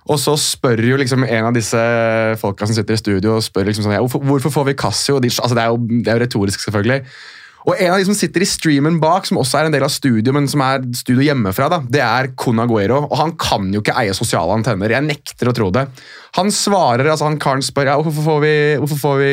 [0.09, 1.81] Og så spør jo liksom en av disse
[2.41, 5.19] folka som sitter i studio, og spør liksom sånn, ja, hvorfor, hvorfor får vi Casio?
[5.21, 7.03] De, altså det, er jo, det er jo retorisk, selvfølgelig.
[7.67, 9.91] Og en av de som sitter i streamen bak, som også er en del av
[9.91, 13.01] studio, men som er studio hjemmefra, da, det er Kun Aguero.
[13.09, 14.95] Og han kan jo ikke eie sosiale antenner.
[14.95, 15.85] Jeg nekter å tro det.
[16.37, 19.29] Han svarer, altså han karen spør ja, hvorfor får vi, hvorfor får vi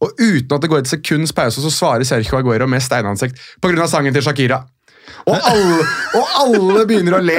[0.00, 3.86] og uten at det går et sekunds pause, så svarer Sergio Aguero med steinansikt pga.
[3.88, 4.62] sangen til Shakira.
[5.28, 5.84] Og alle,
[6.16, 7.38] og alle begynner å le.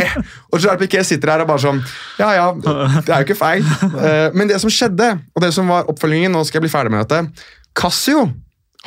[0.52, 1.82] Og Gerard Piquet sitter her og bare sånn
[2.20, 3.66] Ja, ja, det er jo ikke feil.
[3.90, 6.94] Eh, Men det som skjedde, og det som var oppfølgingen Nå skal jeg bli ferdig
[6.94, 7.48] med dette.
[7.78, 8.28] Casio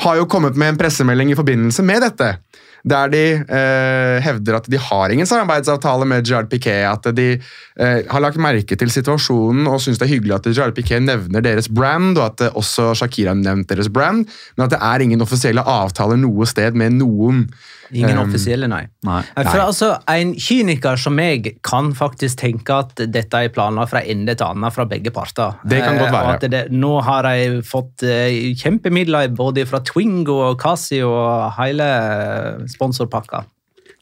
[0.05, 2.33] har jo kommet med en pressemelding i forbindelse med dette.
[2.85, 6.83] Der de eh, hevder at de har ingen samarbeidsavtale med Gerard Piquet.
[6.85, 10.75] At de eh, har lagt merke til situasjonen og syns det er hyggelig at Gerard
[10.77, 14.27] Piquet nevner deres brand, og at eh, også Shakira har nevnt deres brand,
[14.59, 17.47] men at det er ingen offisielle avtaler noe sted med noen.
[17.93, 18.87] Ingen Um, offisielle, nei.
[19.05, 19.21] Nei.
[19.37, 24.35] For altså, En kyniker som meg kan faktisk tenke at dette er planer fra ende
[24.35, 25.55] til annen fra begge parter.
[25.69, 26.35] Det kan godt Eh, være.
[26.35, 31.85] At det, nå har de fått eh, kjempemidler både fra Twingo og Casio og hele
[31.85, 33.45] eh, sponsorpakka.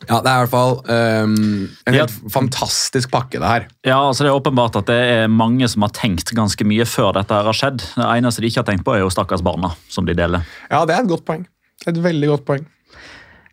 [0.08, 2.00] Ja, Det er i hvert fall um, en Ja.
[2.06, 3.66] helt fantastisk pakke, det her.
[3.86, 7.12] Ja, altså Det er åpenbart at det er mange som har tenkt ganske mye før
[7.14, 7.78] dette her har skjedd.
[7.94, 10.42] Det eneste de ikke har tenkt på, er jo stakkars barna som de deler.
[10.70, 11.46] Ja, det er et godt poeng.
[11.86, 12.66] Et veldig godt poeng.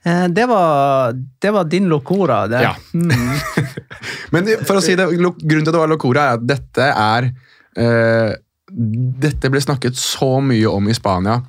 [0.04, 2.48] Eh, Det var, det var din locora.
[2.48, 2.62] Det.
[2.62, 2.76] Ja.
[4.32, 7.32] Men for å si det, grunnen til at det var Locora, er at dette er
[7.80, 8.38] uh,
[8.70, 11.40] Dette ble snakket så mye om i Spania.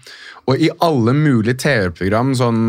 [0.48, 2.62] Og i alle mulige TV-program sånn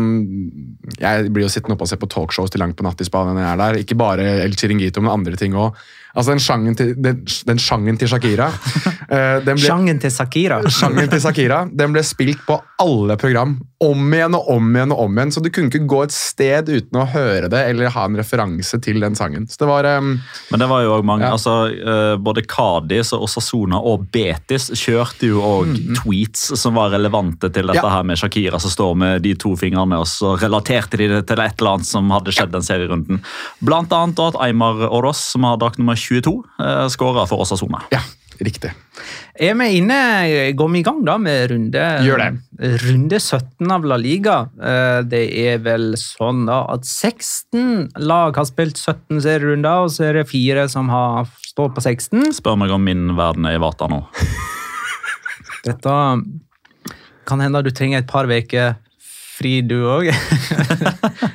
[1.00, 3.32] Jeg blir jo sittende oppe og se på talkshows til langt på natt i Spania
[3.32, 3.80] når jeg er der.
[3.82, 5.80] Ikke bare El Chiringuito, men andre ting òg.
[6.12, 10.60] Altså, den sjangen til, den, den sjangen til Shakira uh, den ble, Sjangen til Sakira.
[10.68, 13.56] Sjangen til Sakira den ble spilt på alle program.
[13.82, 15.32] Om igjen og om igjen og om igjen.
[15.34, 18.78] Så du kunne ikke gå et sted uten å høre det eller ha en referanse
[18.84, 19.48] til den sangen.
[19.50, 20.12] Så det var um,
[20.52, 21.32] Men det var jo også mange, Ja.
[21.34, 27.50] altså eh, Både Kadis og Sasona og Betis kjørte jo òg tweets som var relevante
[27.52, 27.90] til dette Ja.
[27.98, 31.40] her med Shakira som står med de to fingrene, og så relaterte de det til
[31.42, 33.22] et eller annet som hadde skjedd den serierunden.
[33.62, 37.82] Blant annet at Aymar Oros, som har drakt nummer 22, uh, skåra for Osasona.
[37.92, 38.00] Ja,
[38.40, 38.70] riktig.
[39.36, 39.98] Er vi inne,
[40.56, 42.22] Går vi i gang da med runde, Gjør
[42.84, 44.36] runde 17 av La Liga?
[44.60, 50.08] Eh, Det er vel sånn da at 16 lag har spilt 17 serierunder, og så
[50.10, 52.32] er det fire som har står på 16.
[52.32, 54.04] Spør meg om min verden er i vata nå.
[55.66, 55.96] Dette
[57.28, 58.74] kan hende du trenger et par uker
[59.38, 60.10] fri, du òg.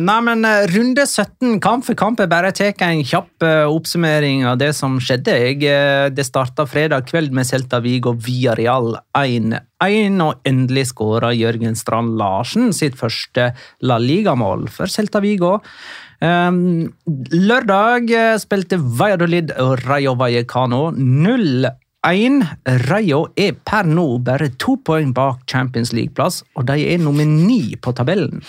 [0.00, 2.20] nei, men eh, runde 17, kamp for kamp.
[2.22, 5.34] Jeg bare tar en kjapp uh, oppsummering av det som skjedde.
[5.36, 11.34] Jeg, uh, det starta fredag kveld med Celta Vigo via Real 1-1, og endelig skåra
[11.36, 13.50] Jørgen Strand Larsen sitt første
[13.84, 15.58] La Liga-mål for Celta Vigo.
[16.24, 16.88] Um,
[17.30, 18.08] lørdag
[18.42, 22.42] spilte Valladolid og Rayo Vallecano 0-1.
[22.88, 27.76] Rayo er per nå bare to poeng bak Champions League-plass, og de er nummer ni
[27.76, 28.40] på tabellen.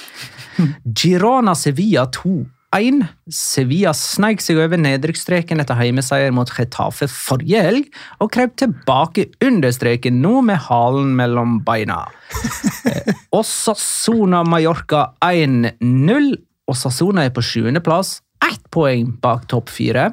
[0.86, 2.46] Girona Sevilla 2.
[2.76, 3.02] 1.
[3.34, 7.88] Sevilla sneik seg over nedrykksstreken etter heimeseier mot Getafe forrige helg,
[8.22, 12.06] og krøp tilbake under streken nå med halen mellom beina.
[12.90, 16.30] Eh, Osasona Mallorca 1-0.
[16.72, 18.14] Osasona er på sjuendeplass,
[18.48, 20.06] ett poeng bak topp fire.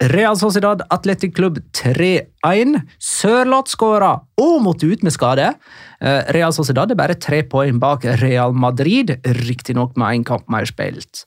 [0.00, 2.78] Real Sociedad Athletic Club 3-1.
[2.98, 5.52] Sørloth skåra og måtte ut med skade.
[6.00, 10.64] Eh, Real Sociedad er bare tre poeng bak Real Madrid, riktignok med én kamp mer
[10.66, 11.26] spilt.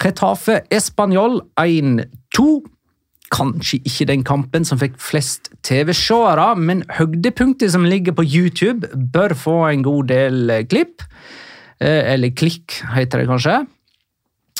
[0.00, 2.62] Getafe Español 1-2.
[3.32, 9.32] Kanskje ikke den kampen som fikk flest TV-seere, men høydepunktet som ligger på YouTube, bør
[9.36, 11.04] få en god del eh, klipp.
[11.78, 13.60] Eh, Eller klikk, heter det kanskje.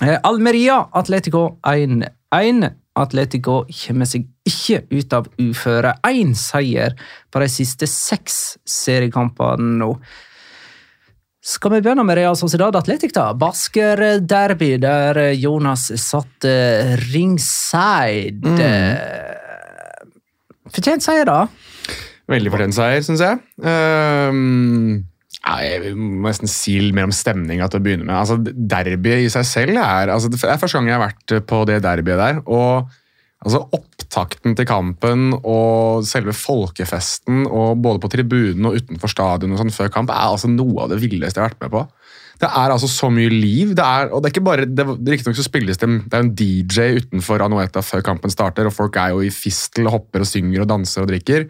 [0.02, 2.81] Almeria Atletico 1-1.
[2.98, 5.94] Atletico kommer seg ikke ut av uføre.
[6.08, 6.96] Én seier
[7.32, 9.94] på de siste seks seriekampene nå.
[11.42, 13.32] Skal vi begynne med Real Sociedad Atletic, da?
[13.34, 16.46] Basker Derby, der Jonas satt
[17.10, 18.46] ringside.
[18.46, 19.40] Mm.
[20.70, 21.48] Fortjent seier, da.
[22.30, 23.40] Veldig fortjent seier, syns jeg.
[23.66, 25.02] Ehm,
[25.42, 28.14] ja, jeg må nesten si mer om stemninga til å begynne med.
[28.14, 31.62] Altså, Derbyet i seg selv er altså, Det er første gang jeg har vært på
[31.66, 32.42] det derbyet der.
[32.46, 32.92] og
[33.42, 39.62] altså, Opptakten til kampen og selve folkefesten, og både på tribunen og utenfor stadion og
[39.62, 41.86] sånn før kamp, er altså noe av det villeste jeg har vært med på.
[42.42, 43.74] Det er altså så mye liv.
[43.78, 47.02] det er, og det er ikke bare, det, Riktignok spilles det det er en DJ
[47.02, 50.64] utenfor Anueta før kampen starter, og folk er jo i fistel og hopper og synger
[50.64, 51.46] og danser og drikker.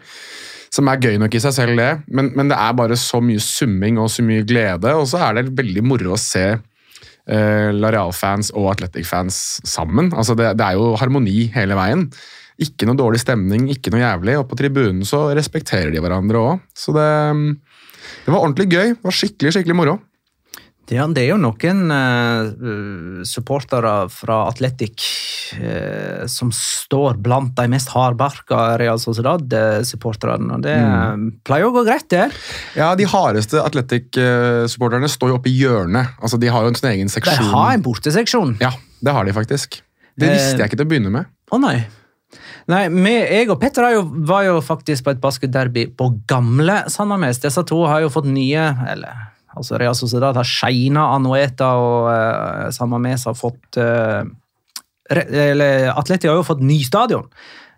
[0.73, 1.91] Som er gøy nok i seg selv, det.
[2.09, 4.93] Men, men det er bare så mye summing og så mye glede.
[4.97, 10.09] Og så er det veldig moro å se uh, Lareal-fans og Athletic-fans sammen.
[10.17, 12.07] Altså det, det er jo harmoni hele veien.
[12.61, 14.39] Ikke noe dårlig stemning, ikke noe jævlig.
[14.41, 16.65] Og på tribunen så respekterer de hverandre òg.
[16.77, 17.07] Så det,
[18.25, 18.95] det var ordentlig gøy.
[18.97, 19.99] Det var skikkelig, skikkelig moro.
[20.91, 25.05] Ja, det er jo noen uh, supportere fra Atletic
[25.55, 30.57] uh, som står blant de mest hardbarka Real Sociedad-supporterne.
[30.57, 31.39] og Det Mm.
[31.47, 32.27] pleier å gå greit, det.
[32.75, 36.17] Ja, De hardeste Atletic-supporterne står jo oppe i hjørnet.
[36.21, 38.57] Altså, De har jo en sin egen De har en borteseksjon.
[38.59, 39.81] Ja, det har de faktisk.
[40.17, 41.25] Det Eh, visste jeg ikke til å begynne med.
[41.51, 41.87] Å nei.
[42.67, 47.39] Nei, med, Jeg og Petter jo, var jo faktisk på et basketderby på gamle Sandnes.
[47.39, 52.71] Disse to har jo fått nye eller, altså Real Sociedad har shina Anueta, og uh,
[52.75, 54.23] Sandnes har fått uh,
[55.13, 57.27] eller Atleti har jo fått ny stadion.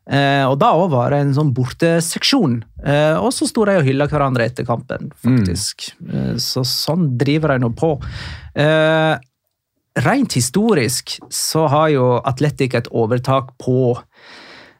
[0.05, 2.59] Eh, og da også var det en sånn borteseksjon.
[2.85, 5.87] Eh, og så sto de og hylla hverandre etter kampen, faktisk.
[6.05, 7.95] Eh, så sånn driver de nå på.
[8.53, 9.15] Eh,
[9.95, 14.01] Rent historisk så har jo Atletic et overtak på eh,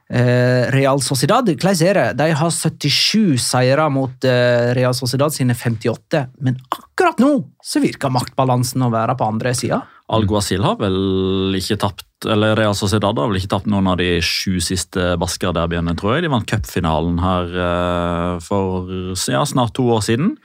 [0.08, 1.48] Real Sociedad.
[1.50, 2.08] Hvordan er det?
[2.20, 7.32] De har 77 seire mot eh, Real Sociedad sine 58, men akkurat nå
[7.65, 9.82] så virker maktbalansen å være på andre sida.
[10.13, 14.20] Alguacil har vel ikke tapt eller Real Sociedad har vel ikke tapt noen av de
[14.24, 16.26] sju siste Basker-derbyene, tror jeg.
[16.26, 18.94] De vant cupfinalen her eh, for
[19.34, 20.36] ja, snart to år siden.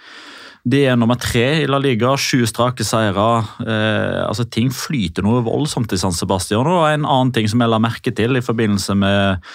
[0.68, 3.29] De er nummer tre i La Liga, sju strake seire.
[3.64, 6.68] Eh, altså Ting flyter noe voldsomt i San Sebastian.
[6.68, 9.49] Og en annen ting som jeg la merke til i forbindelse med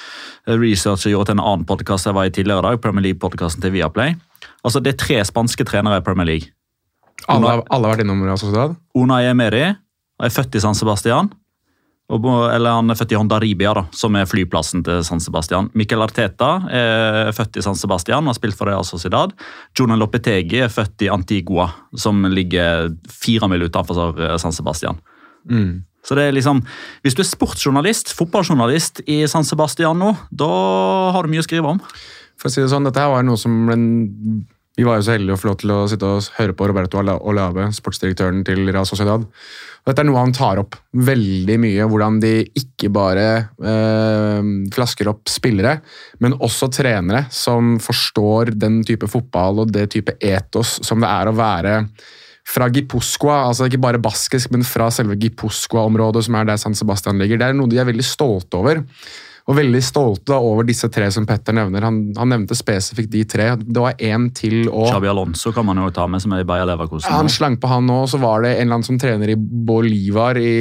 [0.50, 3.62] research jeg gjorde til en annen podkast jeg var i tidligere i dag, Premier League-podkasten
[3.62, 4.18] til Viaplay.
[4.65, 6.54] Altså Det er tre spanske trenere i Premier League.
[7.30, 8.76] Alle, alle har vært innom Real Sociedad.
[8.98, 11.30] Unai Emery er født i San Sebastian.
[12.06, 15.72] Eller han er født i Hondaribia, da, som er flyplassen til San Sebastian.
[15.74, 19.34] Miquel Arteta er født i San Sebastian og har spilt for Real Sociedad.
[19.78, 25.02] Jonan Lopetegi er født i Antigua, som ligger fire mil utenfor eh, San Sebastian.
[25.50, 25.82] Mm.
[26.06, 26.62] Så det er liksom,
[27.02, 30.50] Hvis du er sportsjournalist, fotballjournalist i San Sebastian nå, da
[31.15, 31.82] har du mye å skrive om.
[32.38, 33.88] For å si det sånn, dette her var noe som en,
[34.78, 37.00] Vi var jo så heldige å få lov til å sitte og høre på Roberto
[37.00, 39.24] Olave, sportsdirektøren til Real Sociedad.
[39.86, 45.30] Dette er noe han tar opp veldig mye, hvordan de ikke bare eh, flasker opp
[45.30, 45.78] spillere,
[46.26, 51.30] men også trenere som forstår den type fotball og det type etos som det er
[51.30, 51.76] å være
[52.45, 57.21] fra Gipuzkoa, altså ikke bare baskisk, men fra selve Gipuzkoa-området, som er der San Sebastian
[57.21, 57.41] ligger.
[57.41, 58.84] Det er noe de er veldig stolte over.
[59.46, 61.86] Og veldig stolte da over disse tre som Petter nevner.
[61.86, 63.52] Han, han nevnte spesifikt de tre.
[63.62, 66.48] Det var én til og Xabi Alonso kan man jo ta med, som er i
[66.50, 67.12] Bayer Leverkusen.
[67.12, 69.38] ja, Han slang på han nå, så var det en eller annen som trener i
[69.38, 70.56] Bolivar i,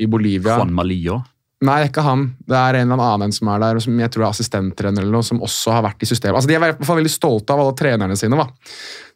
[0.00, 0.56] i Bolivia.
[0.56, 1.20] Juan Malillo.
[1.64, 2.24] Nei, det er ikke han.
[2.48, 5.24] Det er en eller annen som er der, som jeg tror er assistenttrener eller noe,
[5.24, 6.36] som også har vært i systemet.
[6.36, 8.48] Altså, De er i hvert fall veldig stolte av alle trenerne sine, va.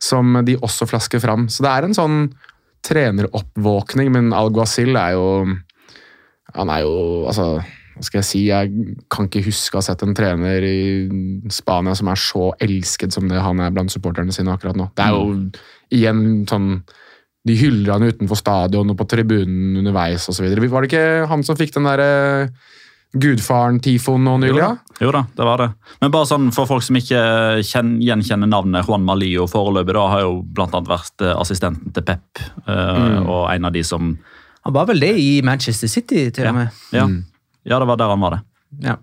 [0.01, 1.49] som de også flasker fram.
[1.53, 2.21] Så det er en sånn
[2.88, 5.27] treneroppvåkning, men Alguacil er jo
[6.57, 6.94] Han er jo
[7.29, 7.59] altså
[8.04, 10.78] skal jeg si, jeg kan ikke huske å ha sett en trener i
[11.52, 14.88] Spania som er så elsket som det han er blant supporterne sine akkurat nå.
[14.96, 15.37] Det er jo
[15.98, 16.72] igjen sånn
[17.48, 20.44] de hyller han utenfor stadion og på tribunen underveis osv.
[20.52, 22.08] Var det ikke han som fikk den derre
[23.16, 24.61] gudfaren-tifoen nå nylig?
[24.61, 24.72] Jo,
[25.06, 25.68] Jo da, det var det.
[26.02, 27.20] Men bare sånn for folk som ikke
[27.64, 30.34] kjen, gjenkjenner navnet Juan Malio foreløpig, da har jo
[30.66, 34.12] annet vært eh, assistenten til Pep, eh, og en av de som
[34.66, 36.80] Han var vel det i Manchester City, til og med.
[36.92, 37.06] ja,
[37.68, 38.42] ja, det var der han var det.
[38.85, 38.96] Ja.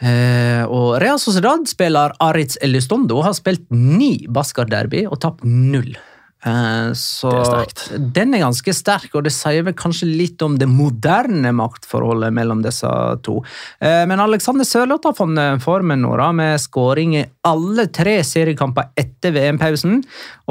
[0.00, 5.92] Eh, og Real Sociedad-spiller Aritz Elistondo har spilt ni Baskar-derby og tapt null.
[6.40, 10.68] Eh, så er den er ganske sterk, og det sier vel kanskje litt om det
[10.70, 12.88] moderne maktforholdet mellom disse
[13.26, 13.40] to.
[13.84, 18.94] Eh, men Alexander Sørloth har funnet formen nå, da, med skåring i alle tre seriekamper
[19.00, 20.00] etter VM-pausen.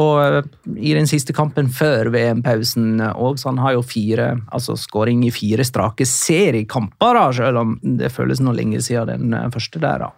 [0.02, 0.40] Og eh,
[0.78, 5.34] i den siste kampen før VM-pausen òg, så han har jo fire, altså skåring i
[5.34, 10.06] fire strake seriekamper, da, selv om det føles noe lenger siden den første der.
[10.06, 10.14] da.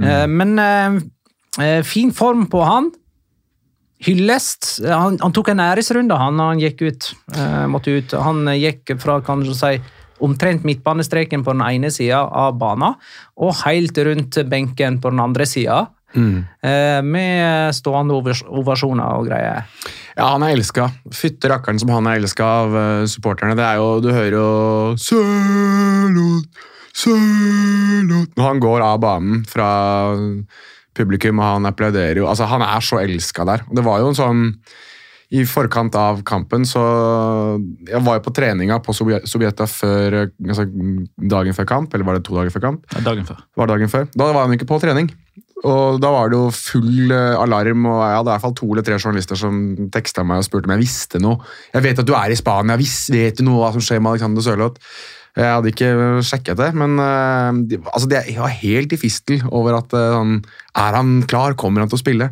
[0.00, 0.32] Mm.
[0.40, 2.88] Men fin form på han.
[4.04, 4.78] Hyllest.
[4.84, 7.10] Han, han tok en æresrunde han han gikk ut.
[7.36, 8.14] Uh, måtte ut.
[8.20, 9.78] Han gikk fra kan du si,
[10.24, 12.96] omtrent midtbanestreken på den ene sida av banen,
[13.40, 15.84] og helt rundt benken på den andre sida.
[16.14, 19.64] Eh, med stående ovasjoner og greier.
[20.14, 20.88] Ja, han er elska.
[21.14, 23.56] Fytte rakkeren som han er elska av eh, supporterne.
[23.58, 24.50] Det er jo, Du hører jo
[25.00, 26.62] Sølot,
[26.94, 29.70] Sølot Når han går av banen fra
[30.94, 33.64] publikum, og han applauderer jo altså Han er så elska der.
[33.74, 34.42] Det var jo en sånn
[35.34, 36.82] I forkant av kampen så
[37.88, 40.66] Jeg var jo på treninga på Sovjet- Sovjeta før, altså,
[41.18, 42.86] dagen før kamp, eller var det to dager før kamp?
[43.04, 43.40] Dagen før.
[43.56, 44.08] var dagen før.
[44.14, 45.10] Da var han ikke på trening.
[45.64, 48.66] Og da var det jo full eh, alarm, og jeg hadde i hvert fall to
[48.74, 49.60] eller tre journalister som
[49.94, 51.38] teksta meg og spurte om jeg visste noe.
[51.72, 54.12] Jeg vet at du er i Spania, vis, vet du noe hva som skjer med
[54.12, 54.76] Alexander Sørloth?
[55.34, 55.88] Jeg hadde ikke
[56.22, 60.38] sjekket det, men eh, de, altså det, jeg var helt i fistel over at sånn,
[60.78, 61.56] Er han klar?
[61.58, 62.30] Kommer han til å spille?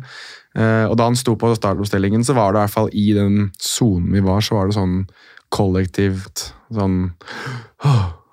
[0.53, 3.47] Uh, og da han sto på startoppstillingen, så var det i hvert fall i den
[3.57, 4.99] sonen vi var, så var det sånn
[5.53, 6.99] kollektivt sånn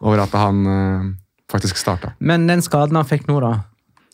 [0.00, 1.08] Over at han uh,
[1.52, 2.14] faktisk starta.
[2.20, 3.54] Men den skaden han fikk nå, da?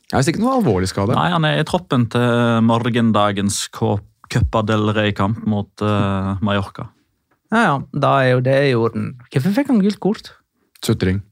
[0.07, 1.15] Jeg visste ikke noe alvorlig skade.
[1.19, 6.89] Nei, Han er i troppen til morgendagens Copa del Rey-kamp mot uh, Mallorca.
[7.51, 9.13] Ja, ja, da er jo det i orden.
[9.31, 10.33] Hvorfor fikk han gult kort?
[10.85, 11.23] Sutring.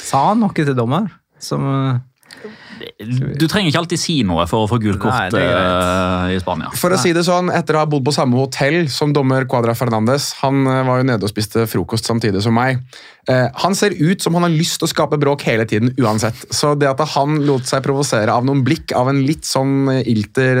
[0.00, 1.08] Sa han noe til dommer?
[1.42, 2.00] Som eh,
[3.38, 6.72] Du trenger ikke alltid si noe for å få gult kort eh, i Spania.
[6.78, 9.76] For å si det sånn, Etter å ha bodd på samme hotell som dommer Cuadra
[9.78, 12.82] Fernandes Han eh, var jo nede og spiste frokost samtidig som meg.
[13.30, 16.44] Eh, han ser ut som han har lyst til å skape bråk hele tiden uansett.
[16.54, 20.60] Så det at han lot seg provosere av noen blikk av en litt sånn ilter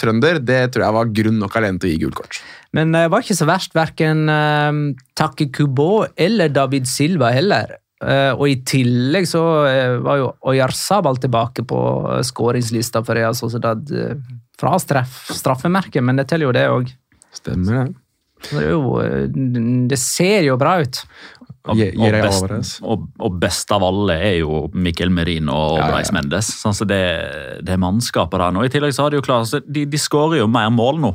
[0.00, 2.42] trønder, det tror jeg var grunn nok alene til å gi gult kort.
[2.72, 4.72] Men det var ikke så verst, verken uh,
[5.18, 7.76] Take Kubo eller David Silva heller.
[8.02, 13.36] Eh, og i tillegg så eh, var jo Oyarzabal tilbake på uh, skåringslista for Real
[13.38, 14.16] Sociedad uh,
[14.58, 16.90] fra straff, straffemerket, men det teller jo det òg.
[17.32, 17.86] Stemmer det.
[18.42, 19.28] Det, er jo, eh,
[19.88, 21.02] det ser jo bra ut.
[21.70, 26.48] Og, og, best, og, og best av alle er jo Mikkel Merino og Ja, Mendes.
[26.58, 27.04] Sånn, så det,
[27.62, 28.64] det mannskapet der nå.
[28.66, 31.12] I tillegg så har de jo klart, de, de skårer jo mer mål nå.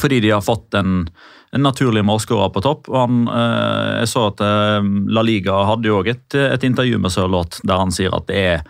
[0.00, 1.06] Fordi de har fått en,
[1.52, 2.88] en naturlig målskårer på topp.
[2.88, 6.98] og han, eh, Jeg så at eh, La Liga hadde jo også et, et intervju
[6.98, 8.64] med Sørloth der han sier at det er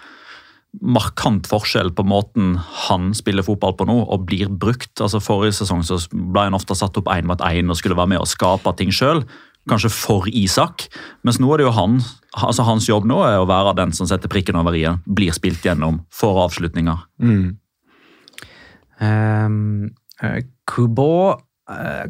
[0.80, 2.56] markant forskjell på måten
[2.88, 5.00] han spiller fotball på nå og blir brukt.
[5.00, 8.14] Altså Forrige sesong så ble han ofte satt opp én mot én og skulle være
[8.14, 9.22] med og skape ting sjøl.
[9.68, 10.88] Kanskje for Isak,
[11.22, 12.00] mens nå er det jo han,
[12.34, 15.62] altså hans jobb nå er å være den som setter prikken over i-en, blir spilt
[15.62, 17.04] gjennom, får avslutninger.
[18.98, 21.36] Um, eh, Kubo,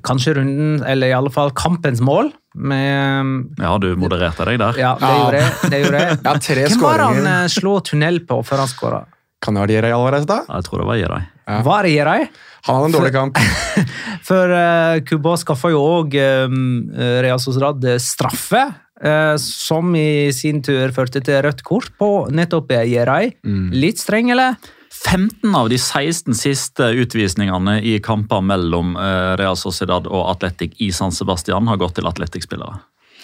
[0.02, 2.32] kanskje runden, eller i alle fall kampens mål.
[2.54, 4.78] Med, Ja, du modererte deg der.
[4.80, 5.70] ja, det gjorde jeg.
[5.70, 6.18] Det gjorde jeg.
[6.26, 9.02] Ja, tre Hvem var det han uh, slo slå tunnel på før han skåra?
[9.42, 10.42] Kan det være Jirai Alvarez, da?
[10.46, 11.62] Jeg tror det var Jirai Ja.
[11.66, 12.26] Var det Geray?
[12.62, 13.40] Han hadde en dårlig kamp.
[14.28, 18.70] For uh, Kubo skaffa jo òg Real Sociedad eh, straffe,
[19.02, 23.32] Uh, som i sin tur førte til rødt kort på nettopp Geray.
[23.74, 24.54] Litt streng, eller?
[24.92, 30.90] 15 av de 16 siste utvisningene i kamper mellom eh, Real Sociedad og Atletic i
[30.92, 32.82] San Sebastian har gått til Atletic-spillere.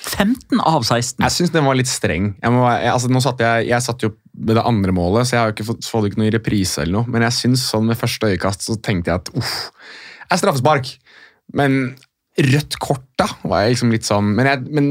[0.08, 1.20] 15 av 16!
[1.20, 2.30] Jeg syns den var litt streng.
[2.40, 5.42] Jeg, må, jeg, altså, satt jeg, jeg satt jo ved det andre målet, så jeg
[5.42, 6.80] har jo ikke fått, fått ikke noe i reprise.
[6.82, 9.54] eller noe, Men jeg syns sånn med første øyekast så tenkte jeg at uff,
[10.28, 10.94] er straffespark.
[11.58, 11.78] Men
[12.48, 14.90] rødt kort, da, var jeg liksom litt sånn Men, jeg, men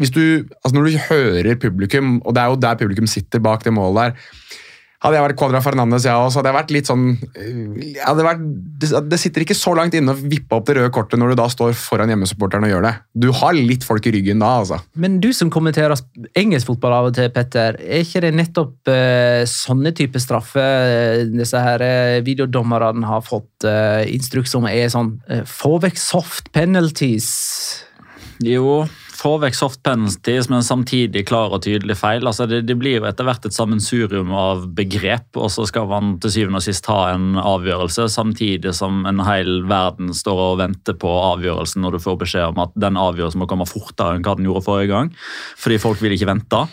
[0.00, 0.22] hvis du,
[0.62, 4.16] altså når du hører publikum, og det er jo der publikum sitter bak det målet
[4.16, 4.62] der
[5.04, 7.04] Hadde jeg vært Quadra Fernandes, jeg så hadde jeg vært litt sånn
[7.36, 8.44] jeg hadde vært,
[8.80, 11.40] det, det sitter ikke så langt inne å vippe opp det røde kortet når du
[11.42, 12.92] da står foran hjemmesupporteren og gjør det.
[13.12, 14.80] Du har litt folk i ryggen da, altså.
[14.96, 16.00] Men du som kommenterer
[16.38, 21.24] engelsk fotball av og til, Petter, er ikke det nettopp eh, sånne type straffer eh,
[21.32, 26.50] disse her eh, videodommerne har fått eh, instruks om er sånn eh, Få vekk soft
[26.56, 27.28] penalties.
[28.44, 28.84] Jo,
[29.16, 32.26] få vekk soft men samtidig klar og tydelig feil.
[32.26, 36.16] Altså, det, det blir jo etter hvert et sammensurium av begrep, og så skal man
[36.22, 40.96] til syvende og sist ha en avgjørelse, samtidig som en hel verden står og venter
[40.98, 44.36] på avgjørelsen når du får beskjed om at den avgjørelsen må komme fortere enn hva
[44.38, 45.12] den gjorde forrige gang,
[45.60, 46.64] fordi folk vil ikke vente.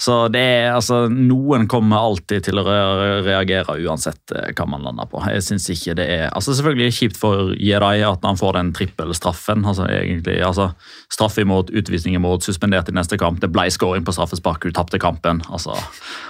[0.00, 5.08] Så det er, altså, Noen kommer alltid til å reagere uansett eh, hva man lander
[5.10, 5.20] på.
[5.28, 9.66] Jeg synes ikke det er, altså Selvfølgelig kjipt for Jedi at han får den trippelstraffen.
[9.68, 10.70] altså egentlig, altså
[11.12, 13.40] Straff imot, utvisning imot, suspendert i neste kamp.
[13.42, 15.42] Det ble scoring på straffespark, hun tapte kampen.
[15.50, 15.74] altså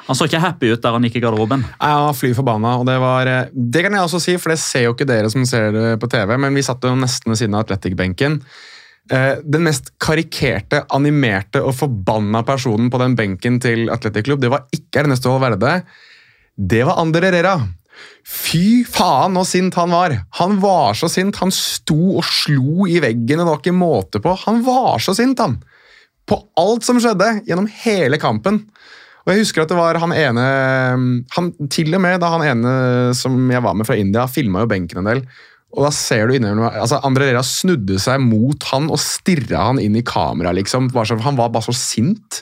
[0.06, 1.64] Han så ikke happy ut der han gikk i garderoben.
[1.78, 4.88] Ja, fly forbanna, og det var eh, Det kan jeg også si, for det ser
[4.88, 7.56] jo ikke dere som ser det på TV, men vi satt jo nesten ved siden
[7.58, 8.40] av Athletic-benken.
[9.10, 14.52] Eh, Den mest karikerte, animerte og forbanna personen på den benken til Atletic Club, det
[14.52, 15.82] var ikke Ernesto Valverde.
[16.56, 17.58] Det var Ander Herrera.
[18.26, 20.14] Fy faen så sint han var!
[20.38, 21.38] Han var så sint.
[21.42, 24.34] Han sto og slo i veggen, og det var ikke måte på.
[24.46, 25.58] Han var så sint, han!
[26.30, 28.62] På alt som skjedde gjennom hele kampen.
[29.24, 30.44] Og jeg husker at det var han ene
[31.34, 32.74] han, Til og med da han ene
[33.16, 35.24] som jeg var med fra India, filma jo benken en del.
[35.70, 39.78] Og da ser du innimellom altså André Lera snudde seg mot han og stirra han
[39.82, 40.54] inn i kamera.
[40.56, 40.88] liksom.
[40.90, 42.40] Han var bare så sint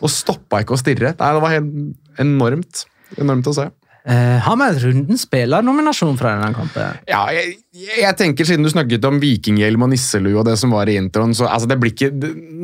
[0.00, 1.12] og stoppa ikke å stirre.
[1.18, 2.86] Nei, Det var helt enormt.
[3.20, 3.66] Enormt å se.
[4.10, 6.96] Eh, har vi en rundens spillernominasjon fra denne kampen?
[7.06, 10.90] Ja, jeg, jeg tenker Siden du snakket om vikinghjelm og nisselue og det som var
[10.90, 12.08] i introen så altså det blir ikke,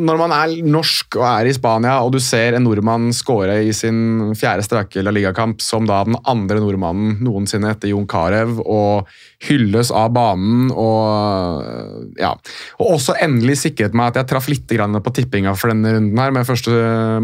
[0.09, 3.71] Når man er norsk og er i Spania, og du ser en nordmann skåre i
[3.77, 9.07] sin fjerde strake La Liga-kamp, som da den andre nordmannen noensinne etter Jon Carew, og
[9.47, 12.33] hylles av banen og ja.
[12.81, 16.33] Og også endelig sikret meg at jeg traff litt på tippinga for denne runden her,
[16.35, 16.73] med første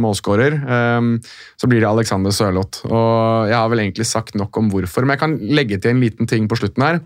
[0.00, 0.58] målskårer.
[0.62, 1.12] Um,
[1.60, 2.84] så blir det Alexander Sørloth.
[2.88, 6.04] Og jeg har vel egentlig sagt nok om hvorfor, men jeg kan legge til en
[6.04, 7.02] liten ting på slutten her.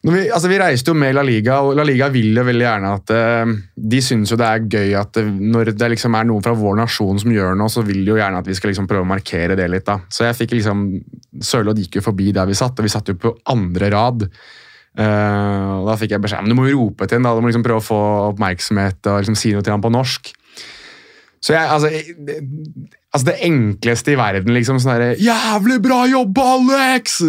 [0.00, 2.92] Vi, altså vi reiste jo med La Liga, og La Liga vil jo veldig gjerne
[2.96, 3.50] at uh,
[3.92, 6.78] De syns jo det er gøy at det, når det liksom er noen fra vår
[6.78, 9.10] nasjon som gjør noe, så vil de jo gjerne at vi skal liksom prøve å
[9.10, 9.84] markere det litt.
[9.84, 9.98] da.
[10.08, 10.86] Så jeg fikk liksom
[11.44, 14.24] Sørloth gikk jo forbi der vi satt, og vi satt jo på andre rad.
[14.96, 17.36] Uh, og Da fikk jeg beskjed men du må jo rope til ham, da.
[17.36, 20.32] du må liksom prøve å få oppmerksomhet og liksom si noe til ham på norsk.
[21.44, 21.92] Så jeg, altså,
[23.10, 27.20] altså Det enkleste i verden, liksom sånn derre 'Jævlig bra jobba, Alex!'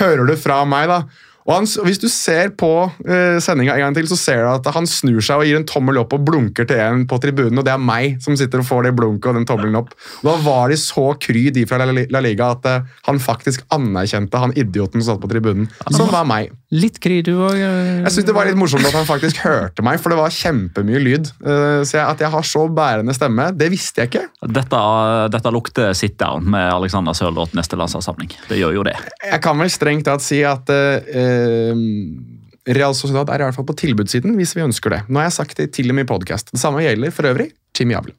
[0.00, 1.02] Hører du fra meg, da.
[1.46, 4.70] Og han, Hvis du ser på uh, sendinga en gang til, så ser du at
[4.74, 7.66] han snur seg og gir en tommel opp og blunker til en på tribunen, og
[7.66, 9.94] det er meg som sitter og får det blunket og den tommelen opp.
[10.22, 14.42] Og Da var de så kry, de fra La Liga, at uh, han faktisk anerkjente
[14.42, 15.70] han idioten som satt på tribunen.
[15.94, 16.50] Som var meg.
[16.74, 17.54] Litt kry, du òg.
[17.60, 21.02] Jeg synes det var litt morsomt at han faktisk hørte meg, for det var kjempemye
[21.02, 21.30] lyd.
[21.44, 24.24] Uh, Så jeg, At jeg har så bærende stemme, det visste jeg ikke.
[24.56, 24.80] Dette,
[25.30, 28.34] dette lukter sit down med Alexander Sørloth neste landslagssamling.
[28.50, 28.96] Det gjør jo det.
[29.22, 31.35] Jeg kan vel strengt tatt si at eh,
[32.66, 35.00] Real Sociedad er i hvert fall på tilbudssiden hvis vi ønsker det.
[35.08, 36.50] Nå har jeg sagt det til og med i podkast.
[36.54, 38.16] Det samme gjelder for øvrig Jimmy Avlen.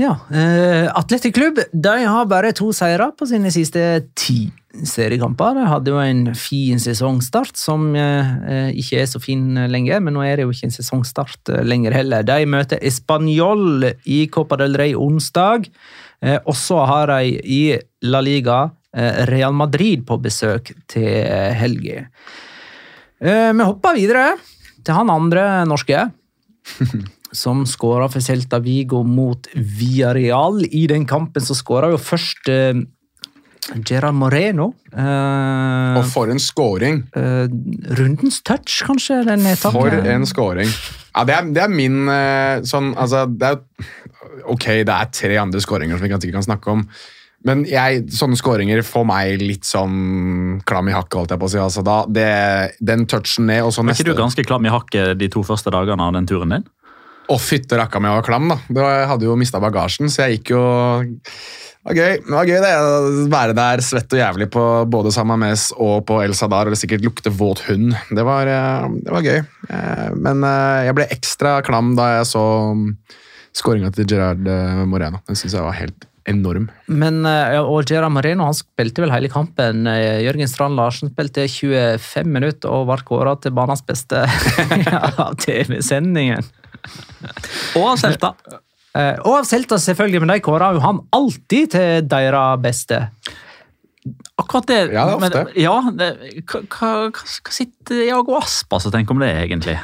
[0.00, 3.82] Ja, eh, Atletic Klubb de har bare to seire på sine siste
[4.16, 4.46] ti
[4.86, 5.56] seriekamper.
[5.58, 10.24] De hadde jo en fin sesongstart, som eh, ikke er så fin lenger, men nå
[10.24, 12.24] er det jo ikke en sesongstart eh, lenger heller.
[12.24, 15.68] De møter Español i Copa del Rey onsdag,
[16.22, 17.62] eh, og har de i
[18.06, 18.79] La Liga eh,
[19.30, 22.06] Real Madrid på besøk til eh, helga.
[23.20, 24.32] Eh, vi hopper videre
[24.82, 26.06] til han andre norske
[27.42, 30.64] som skåra for Celta Vigo mot Villarreal.
[30.66, 32.80] I den kampen så skåra jo først eh,
[33.86, 34.72] Gerard Moreno.
[34.90, 37.04] Eh, Og for en scoring!
[37.14, 37.46] eh,
[38.00, 39.20] rundens touch, kanskje?
[39.62, 40.72] For en scoring.
[41.14, 43.86] Ja, det er, det er min eh, sånn Altså, det er
[44.50, 46.84] Ok, det er tre andre skåringer som vi kanskje sikkert kan snakke om.
[47.48, 51.52] Men jeg, sånne scoringer får meg litt sånn klam i hakket, holdt jeg på å
[51.54, 51.60] si.
[51.62, 52.26] Altså, da, det,
[52.84, 55.44] den touchen ned, og så Var neste ikke du ganske klam i hakket de to
[55.46, 56.68] første dagene av den turen din?
[57.30, 58.58] Å, fytte rakka meg, jeg var klam, da.
[58.76, 60.62] Var, jeg hadde jo mista bagasjen, så jeg gikk jo
[61.30, 65.14] Det var gøy, det var gøy det, å være der svett og jævlig på både
[65.14, 67.94] Samames og på El Sadar, og det sikkert lukte våt hund.
[68.10, 69.40] Det var, eh, det var gøy.
[69.70, 72.44] Eh, Men eh, jeg ble ekstra klam da jeg så
[73.56, 74.44] skåringa til Gerard
[74.90, 75.22] Moreno.
[75.24, 76.68] Den syns jeg var helt enorm.
[76.86, 79.84] Men, eh, og Gerard Moreno han spilte vel hele kampen.
[79.90, 84.24] Eh, Jørgen Strand Larsen spilte 25 minutter og ble kåra til banens beste
[85.26, 86.48] av TV-sendingen.
[87.78, 88.34] Og av Selta.
[88.96, 93.04] Og av Selta, selvfølgelig, men de kåra jo han alltid til deres beste.
[94.40, 94.80] Akkurat det.
[94.94, 95.42] Ja, det er ofte.
[95.44, 96.10] Men, ja, det,
[96.48, 99.76] hva, hva, hva hva sitter Jago Aspas og tenker om det, egentlig?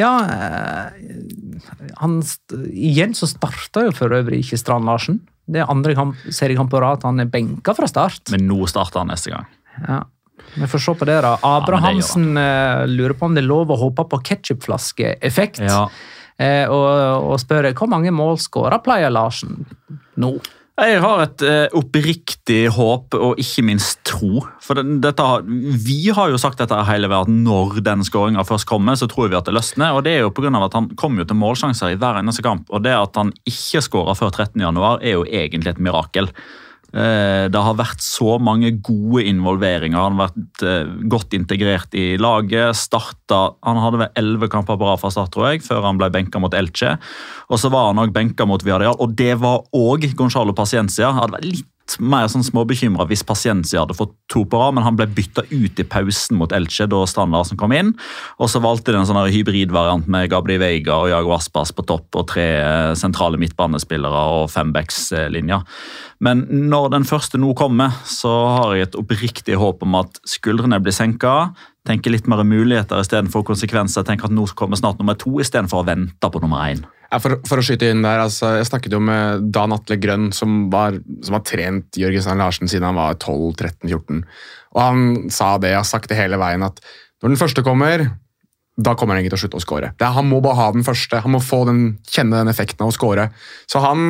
[0.00, 5.20] Ja, eh, han, st- igjen så starta jo for øvrig ikke Strand Larsen.
[5.46, 8.32] Det er andre kamp, seriekamp på rad han er benka fra start.
[8.32, 9.46] Men nå starter han neste gang.
[9.86, 10.00] Ja.
[10.54, 11.34] Vi får se på det, da.
[11.46, 15.62] Abrahamsen eh, lurer på om det er lov å håpe på ketsjupflaskeeffekt.
[15.62, 15.86] Ja.
[16.42, 19.62] Eh, og, og spør hvor mange mål skåra pleier Larsen
[20.18, 20.34] nå.
[20.74, 24.42] Jeg har et eh, oppriktig håp og ikke minst tro.
[24.64, 25.24] For dette,
[25.84, 29.28] Vi har jo sagt dette hele veien at når den skåringa først kommer, så tror
[29.28, 29.92] vi at det løsner.
[29.92, 32.42] og Det er jo på grunn av at han kommer til målsjanser i hver eneste
[32.42, 32.70] kamp.
[32.70, 36.30] og Det at han ikke skåra før 13.1, er jo egentlig et mirakel.
[36.94, 39.98] Eh, Det har vært så mange gode involveringer.
[39.98, 42.78] Han har vært eh, godt integrert i laget.
[42.78, 46.08] Startet, han hadde vel elleve kamper på rad fra start, tror jeg, før han ble
[46.14, 46.96] benka mot Elche.
[47.50, 51.12] Og så var han òg benka mot Viadial, og det var òg Gonzalo Paciencia.
[51.12, 54.96] Hadde vært litt mer sånn småbekymra hvis Paciencia hadde fått to på rad, men han
[54.98, 57.92] ble bytta ut i pausen mot Elche da Strand Larsen kom inn.
[58.40, 62.20] Og så valgte de en sånn hybridvariant med Gabri Veiga og Jago Aspas på topp
[62.20, 65.68] og tre eh, sentrale midtbanespillere og fembackslinjer.
[66.24, 70.80] Men når den første nå kommer, så har jeg et oppriktig håp om at skuldrene
[70.82, 71.52] blir senka.
[71.84, 74.06] Tenker litt mer muligheter istedenfor konsekvenser.
[74.08, 76.86] Tenker at nå kommer snart nummer to istedenfor å vente på nummer én.
[77.12, 80.64] For, for å skyte inn der, altså, Jeg snakket jo med Dan Atle Grønn, som,
[80.72, 84.24] var, som har trent Jørgen Stein Larsen siden han var 12-13-14.
[84.74, 86.80] Og Han sa det, jeg har sagt det hele veien, at
[87.22, 88.08] når den første kommer,
[88.74, 89.90] da kommer han ikke til å slutte å score.
[90.02, 91.20] Han må bare ha den første.
[91.22, 93.28] Han må få den, kjenne den effekten av å score.
[93.70, 94.00] Så han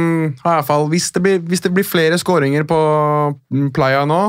[0.41, 2.79] har i hvert fall, hvis det hvis det blir flere skåringer på
[3.77, 4.23] Playa nå,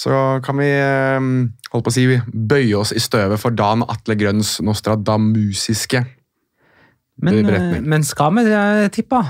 [0.00, 1.28] så kan vi eh,
[1.70, 6.02] holdt på å si, bøye oss i støvet for Dan Atle Grønns nostradamusiske
[7.22, 9.20] Men, eh, men skal vi eh, tippe?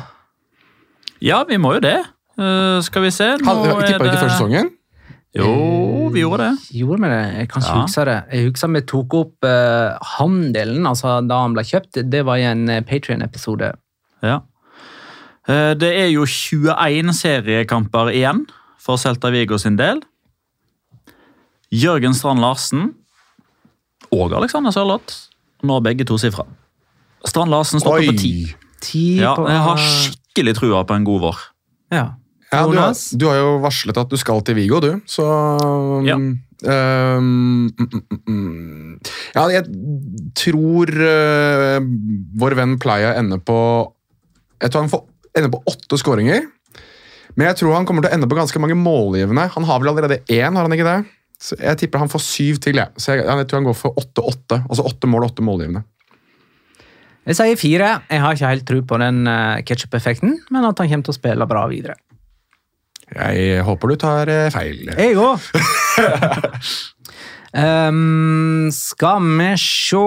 [1.20, 1.98] Ja, vi må jo det.
[2.40, 3.26] Uh, skal vi se.
[3.42, 3.88] Nå Hadde, det...
[3.90, 4.70] tippa ikke første sesongen?
[5.36, 6.70] Jo, vi gjorde det.
[6.74, 7.18] Gjorde vi det?
[7.38, 7.82] Jeg kan ikke Ja.
[7.84, 8.14] huske det.
[8.32, 12.00] Jeg husker vi tok opp uh, handelen, altså da han ble kjøpt.
[12.10, 13.72] Det var i en Patrion-episode.
[14.26, 14.38] Ja.
[15.48, 18.46] Uh, Det er jo 21 seriekamper igjen
[18.80, 20.00] for Celta Vigo sin del.
[21.70, 22.94] Jørgen Strand Larsen
[24.10, 25.28] og Alexander Sørloth
[25.62, 26.46] når begge to sifra.
[27.28, 28.34] Strand Larsen stopper på ti.
[28.80, 31.42] Ti Ja, på jeg har skikkelig trua på en god vår.
[31.92, 32.06] Ja.
[32.50, 35.26] Ja, du, har, du har jo varslet at du skal til Vigo, du, så
[36.06, 36.16] Ja.
[36.60, 38.96] Um, mm, mm, mm.
[39.32, 39.62] Ja, jeg
[40.36, 41.78] tror uh,
[42.42, 43.56] vår venn Playa ender på
[44.60, 45.06] Jeg tror han får,
[45.38, 46.42] ender på åtte skåringer.
[47.38, 49.46] Men jeg tror han kommer til å ende på ganske mange målgivende.
[49.54, 50.98] Han har vel allerede én, har han ikke det?
[51.40, 52.82] Så jeg tipper han får syv til.
[52.82, 52.92] Jeg.
[53.00, 54.60] Så jeg, jeg tror han går for åtte-åtte.
[54.66, 55.86] Altså åtte mål og åtte målgivende.
[57.30, 57.88] Jeg sier fire.
[58.10, 61.18] Jeg har ikke helt tro på den uh, ketsjup-effekten, men at han kommer til å
[61.20, 61.94] spille bra videre.
[63.10, 64.86] Jeg håper du tar eh, feil.
[64.94, 65.38] Jeg òg!
[67.54, 70.02] um, skal vi se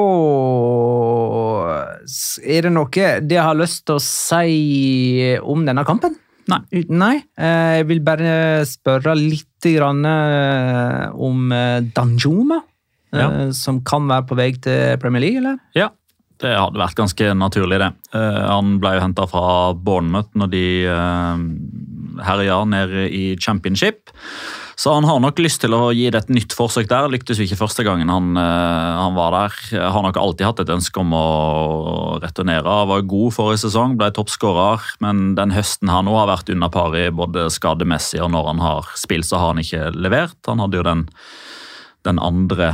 [2.48, 6.16] Er det noe jeg har lyst til å si om denne kampen?
[6.52, 6.60] Nei.
[6.92, 7.16] Nei.
[7.40, 12.60] Eh, Jeg vil bare spørre litt eh, om eh, Danjuma,
[13.14, 13.52] eh, Ja.
[13.56, 15.60] som kan være på vei til Premier League, eller?
[15.76, 15.90] Ja,
[16.42, 17.92] det hadde vært ganske naturlig, det.
[18.16, 19.46] Eh, han ble jo henta fra
[19.78, 24.12] Bournemouth når de uh, herja nede i championship.
[24.76, 27.06] Så han har nok lyst til å gi det et nytt forsøk der.
[27.14, 29.58] Lyktes jo ikke første gangen han, eh, han var der.
[29.94, 31.28] Har nok alltid hatt et ønske om å
[32.24, 32.66] returnere.
[32.66, 36.74] Han var god forrige sesong, ble toppskårer, men den høsten her nå har vært under
[36.74, 40.40] par både skademessig og når han har spilt, så har han ikke levert.
[40.50, 41.06] Han hadde jo den,
[42.10, 42.74] den andre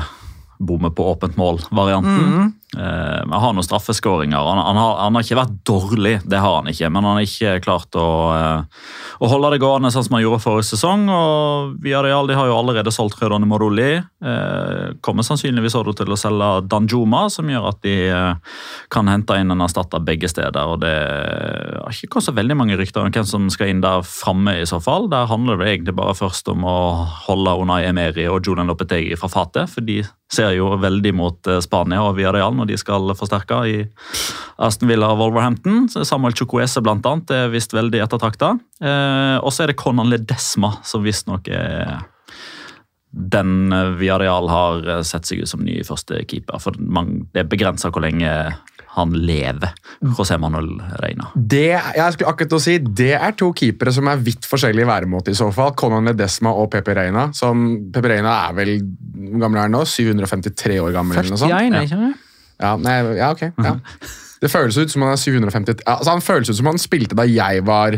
[0.60, 2.26] bomme på åpent mål-varianten.
[2.40, 2.48] Eh,
[2.78, 4.38] han har noen straffeskåringer.
[4.38, 7.54] Han, han, han har ikke vært dårlig, det har han ikke, men han har ikke
[7.66, 8.84] klart å, eh,
[9.20, 11.08] å holde det gående sånn som han gjorde forrige sesong.
[11.10, 13.96] og Villarreal de har jo allerede solgt Rødane Moroli.
[13.98, 18.60] Eh, kommer sannsynligvis også til å selge Danjuma, som gjør at de eh,
[18.94, 20.76] kan hente inn en erstatter begge steder.
[20.76, 24.06] og Det har ikke kommet så veldig mange rykter om hvem som skal inn der
[24.06, 25.10] framme, i så fall.
[25.10, 26.78] Der handler det egentlig bare først om å
[27.26, 31.62] holde Unai Emeri og Julian Lopetegi fra fatet, for de ser jo veldig mot eh,
[31.64, 33.80] Spania og Villarreal når de skal forsterke i
[34.62, 35.88] Aston Villa og Wolverhampton.
[35.92, 38.54] Så Samuel Chukwese blant annet er visst veldig ettertrakta.
[38.84, 42.00] Eh, og så er det Conan Ledesma som visstnok er
[43.10, 46.60] den Viareal Villarreal har eh, sett seg ut som ny første keeper.
[46.62, 48.30] For man, det er begrensa hvor lenge
[48.96, 49.74] han lever,
[50.18, 51.30] José Manuel Reina.
[51.36, 54.90] Det, jeg skulle akkurat å si, det er to keepere som er vidt forskjellige i
[54.90, 55.76] væremåte i så fall.
[55.78, 57.28] Conan Ledesma og Pepe Reina.
[57.38, 59.84] Som Pepe Reina er vel hvor gammel er han nå?
[59.86, 61.22] 753 år gammel?
[61.22, 61.54] eller noe sånt?
[61.54, 62.26] 41, sant?
[62.60, 63.46] Ja, nei, ja ok.
[63.64, 63.76] Ja.
[64.40, 67.26] Det føles ut som han er 750 altså Han føles ut som han spilte da
[67.28, 67.98] jeg var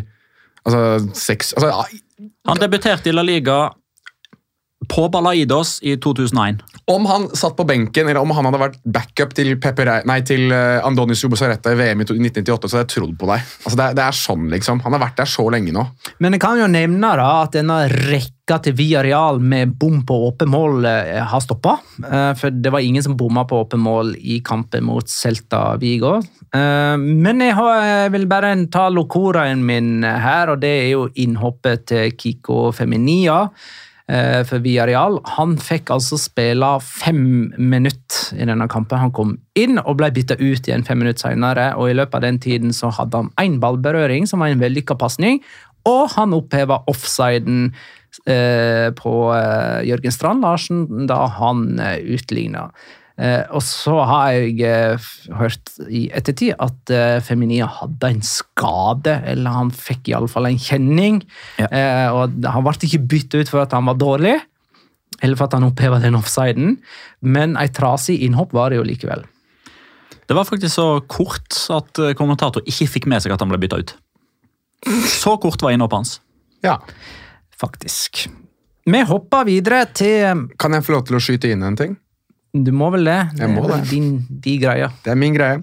[0.66, 0.82] altså,
[1.18, 3.59] seks altså, ja, Han debuterte i La Liga
[4.92, 6.62] på Balaidos i 2001.
[6.92, 9.54] Om han satt på benken, eller om han hadde vært backup til,
[10.10, 13.46] nei, til uh, Andonis Ubosaretta i VM i 1998, så hadde jeg trodd på deg.
[13.62, 14.82] Altså, det, er, det er sånn, liksom.
[14.86, 15.86] Han har vært der så lenge nå.
[16.24, 20.52] Men jeg kan jo nevne da at denne rekka til Villarreal med bom på åpen
[20.52, 21.78] mål eh, har stoppa.
[22.02, 26.18] Eh, for det var ingen som bomma på åpen mål i kampen mot Celta Vigo.
[26.52, 31.06] Eh, men jeg, har, jeg vil bare ta locoraen min her, og det er jo
[31.22, 33.88] innhoppet til Kiko Feminia eh,
[34.47, 35.22] for Villarreal.
[35.38, 37.22] Han fikk altså spille fem
[37.55, 38.99] minutter i denne kampen.
[38.99, 42.26] Han kom inn og ble bytta ut igjen fem minutter senere, og i løpet av
[42.26, 45.39] den tiden så hadde han én ballberøring, som var en vellykka pasning,
[45.88, 47.70] og han oppheva offsiden
[48.30, 52.70] eh, på eh, Jørgen Strand Larsen da han eh, utligna.
[53.22, 59.13] Eh, og så har jeg eh, hørt i ettertid at eh, Feminia hadde en skade,
[59.30, 61.19] eller han fikk iallfall en kjenning.
[61.61, 61.69] Ja.
[61.69, 64.39] Eh, og han ble ikke bytta ut for at han var dårlig,
[65.22, 66.80] eller for at han oppheva den offsiden,
[67.22, 69.28] men ei trasig innhopp var det jo likevel.
[70.26, 73.82] Det var faktisk så kort at kommentator ikke fikk med seg at han ble bytta
[73.84, 73.97] ut.
[75.11, 76.13] Så kort var innhoppet hans.
[76.65, 76.80] Ja.
[77.61, 78.30] Faktisk.
[78.89, 81.99] Vi hopper videre til Kan jeg få lov til å skyte inn en ting?
[82.52, 83.20] Du må vel det?
[83.47, 83.89] Må er det.
[83.93, 84.91] Din, de greia.
[85.06, 85.62] Det er min greie.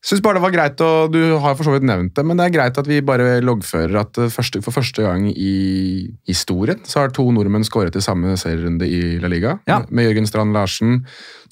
[0.00, 2.46] Syns bare det var greit, og du har for så vidt nevnt det, men det
[2.46, 7.12] er greit at vi bare loggfører at første, for første gang i historien så har
[7.12, 9.58] to nordmenn skåret i samme serierunde i La Liga.
[9.68, 9.82] Ja.
[9.92, 11.02] Med Jørgen Strand Larsen,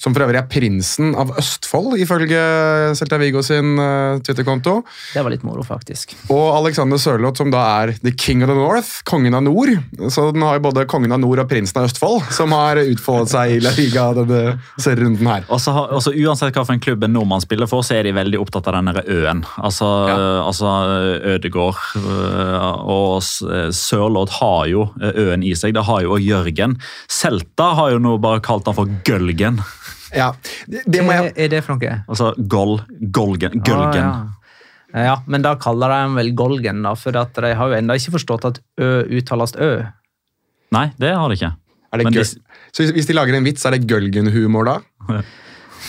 [0.01, 2.39] som for øvrig er prinsen av Østfold, ifølge
[2.97, 4.79] Celta Vigo sin uh, Twitter-konto.
[5.13, 6.15] Det var litt moro, faktisk.
[6.31, 9.75] Og Alexander Sørloth, som da er the king of the north, kongen av nord.
[10.09, 13.33] Så den har jo både kongen av nord og prinsen av Østfold, som har utfoldet
[13.35, 15.45] seg i La Liga denne serierunden her.
[15.51, 18.38] Og så uansett hva for en klubb en nordmann spiller for, så er de veldig
[18.41, 19.43] opptatt av den der øen.
[19.61, 19.85] Altså,
[20.45, 20.71] altså
[21.35, 23.43] Ødegård øh, og S-
[23.77, 25.75] Sørloth har jo øen i seg.
[25.77, 26.77] Det har jo Jørgen.
[27.11, 29.61] Selta har jo nå bare kalt han for Gølgen.
[30.15, 30.31] Ja,
[30.67, 31.33] det, det må jeg...
[31.37, 31.99] er det for noe?
[32.09, 32.79] Altså Gol,
[33.13, 34.07] Golgen, Gølgen.
[34.09, 34.25] Ah,
[34.95, 35.03] ja.
[35.11, 37.97] ja, men da kaller de den vel Golgen, da, for at de har jo ennå
[37.99, 38.87] ikke forstått at Ø
[39.19, 39.73] uttales Ø.
[40.73, 41.51] Nei, det har de ikke.
[41.93, 42.25] Er det Men de-
[42.73, 44.75] Så hvis de lager en vits, er det Gølgen-humor da?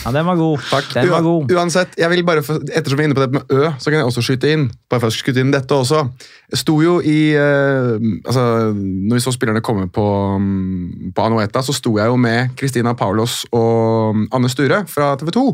[0.05, 0.67] Ja, den var god.
[0.93, 1.51] Den var god.
[1.51, 4.07] Uansett, jeg vil bare, ettersom vi er inne på det med Ø, så kan jeg
[4.09, 4.67] også skyte inn.
[4.89, 6.05] Bare for å skyte inn dette også.
[6.51, 7.93] Jeg sto jo i eh,
[8.27, 10.05] altså, Når vi så spillerne komme på,
[10.41, 15.13] mm, på Anueta, så sto jeg jo med Christina Paulos og mm, Anne Sture fra
[15.21, 15.45] TV 2.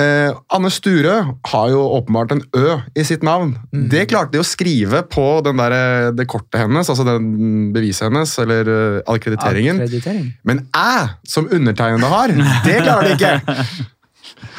[0.00, 1.14] Eh, Anne Sture
[1.52, 3.56] har jo åpenbart en Ø i sitt navn.
[3.90, 8.08] Det klarte de å skrive på den der, eh, det kortet hennes, altså den beviset
[8.08, 9.80] hennes, eller eh, akkrediteringen.
[9.82, 10.32] Akkreditering.
[10.46, 12.34] Men æ, som undertegnede har,
[12.66, 13.39] det klarer de ikke!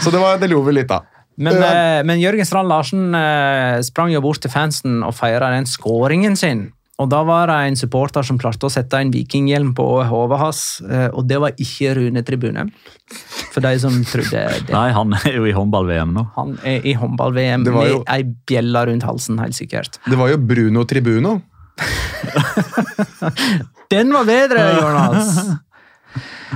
[0.01, 1.07] Så det, var, det lo vi litt av.
[1.41, 5.65] Men, eh, men Jørgen Strand Larsen uh, sprang jo bort til fansen og feira den
[5.69, 6.67] skåringen sin.
[7.01, 10.59] Og Da var det en supporter som klarte å sette en vikinghjelm på hodet hans,
[10.86, 12.67] og det var ikke Rune Tribune.
[13.51, 14.69] For de som trodde det.
[14.69, 16.27] Nei, han er jo i håndball-VM nå.
[16.36, 19.97] Han er i håndball-VM med jo- ei bjelle rundt halsen, helt sikkert.
[20.05, 21.39] Det var jo Bruno Tribuno.
[23.91, 25.41] Den var bedre, Jonas!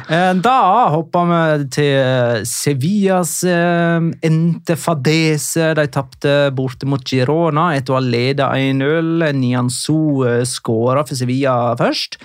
[0.09, 0.59] Eh, Da
[0.91, 5.71] hoppa vi til Sevillas eh, Entefadese.
[5.77, 9.23] De tapte borte mot Girona etter å ha ledet 1-0.
[9.39, 12.19] Nianzou eh, skåra for Sevilla først.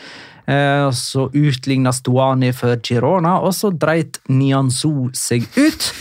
[0.51, 5.93] Eh, Så utligna Stuani for Girona, og så dreit Nianzou seg ut.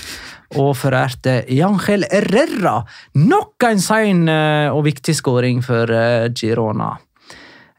[0.57, 2.80] Og forærte Jangel Herrera
[3.22, 6.95] nok en sein eh, og viktig skåring for eh, Girona.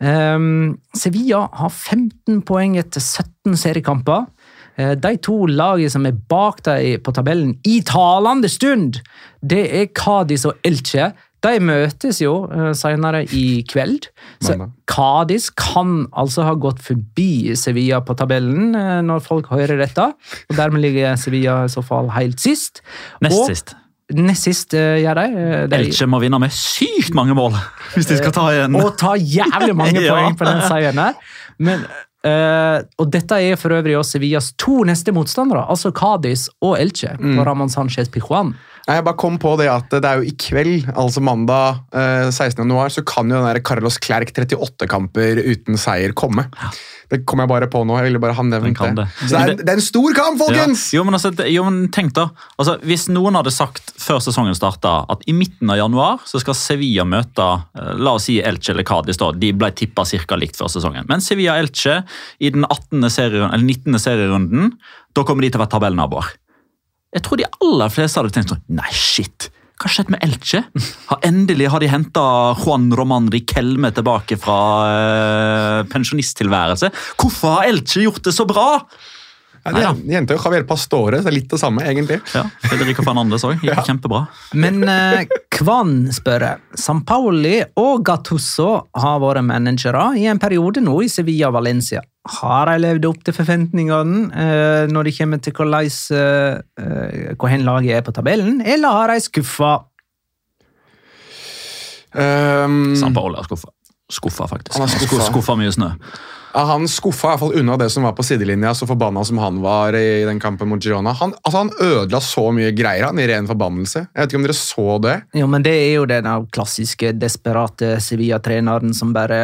[0.00, 4.26] Um, Sevilla har 15 poeng etter 17 seriekamper.
[4.80, 9.02] Eh, De to lagene som er bak dem på tabellen i talende stund,
[9.44, 11.10] det er Cádiz og Elche.
[11.40, 14.10] De møtes jo uh, senere i kveld.
[14.44, 14.58] Så.
[14.88, 20.10] Cádiz kan altså ha gått forbi Sevilla på tabellen eh, når folk hører dette.
[20.50, 22.82] Og dermed ligger Sevilla i så fall helt sist.
[23.24, 23.74] Nest Og- sist.
[24.14, 25.24] Nest sist uh, gjør de.
[25.38, 27.54] eh, de Elche må vinne med sykt mange mål
[27.94, 28.76] hvis de skal ta igjen.
[28.80, 30.14] og ta jævlig mange Ja.
[30.14, 31.14] poeng på den seieren her.
[31.58, 31.84] Men,
[32.26, 37.16] uh, og dette er for øvrig også Sevillas to neste motstandere, altså Cádiz og Elche,
[37.18, 37.36] Mm.
[37.38, 38.54] på Ramón Sánchez Pijuan.
[38.88, 42.62] Jeg bare kom på det at det er jo i kveld, altså mandag eh, 16.
[42.64, 46.48] januar, så kan jo den der Carlos Clerc 38 kamper uten seier komme.
[47.10, 47.96] Det kom jeg bare på nå.
[47.98, 48.90] Jeg ville bare ha nevnt det.
[49.00, 49.06] det.
[49.18, 50.84] Så det er, det er en stor kamp, folkens!
[50.92, 51.00] Ja.
[51.00, 52.28] Jo, men altså, jo, men tenk da.
[52.54, 56.54] Altså, hvis noen hadde sagt før sesongen starta at i midten av januar så skal
[56.58, 59.18] Sevilla møte eh, la oss si Elche eller Cádiz.
[59.18, 60.38] De ble tippa ca.
[60.38, 61.08] likt før sesongen.
[61.10, 62.02] Men Sevilla-Elche
[62.38, 63.10] i den 18.
[63.10, 63.98] Serie, eller 19.
[63.98, 64.74] serierunden,
[65.16, 66.30] da kommer de til å være tabellnaboer.
[67.14, 69.50] Jeg tror de aller fleste hadde tenkt sånn Nei, shit!
[69.80, 70.58] Hva har skjedd med Elche?
[71.08, 72.22] Har endelig har de henta
[72.60, 74.58] Juan Roman Riquelme tilbake fra
[74.90, 76.90] øh, pensjonisttilværelse.
[77.16, 78.66] Hvorfor har Elche gjort det så bra?
[79.64, 82.20] Ja, de, de henter jo Javier Pastore, så det er litt det samme, egentlig.
[82.36, 83.60] Ja, Federico Fernandes òg.
[83.64, 84.22] Gikk kjempebra.
[84.60, 86.46] Men eh, Kvan spør
[86.80, 92.04] San Pauli og Gattusso har vært managere i en periode nå i Sevilla og Valencia.
[92.28, 97.48] Har de levd opp til forventningene eh, når det kommer til hvordan, eh, eh, hvor
[97.48, 99.78] hen laget er på tabellen, eller har de skuffa?
[102.10, 103.70] Um, San Paolo er skuffa.
[104.10, 104.74] Skuffa, faktisk.
[104.76, 105.06] Han har skuffa.
[105.06, 105.94] Skuffa, skuffa mye snø.
[106.50, 109.38] Ja, han skuffa i hvert fall unna det som var på sidelinja, så forbanna som
[109.38, 111.14] han var i den kampen mot Girona.
[111.20, 114.02] Han, altså, han ødela så mye greier han i ren forbannelse.
[114.10, 115.16] Jeg vet ikke om dere så det?
[115.38, 119.40] Jo, men det er jo den klassiske desperate Sevilla-treneren som bare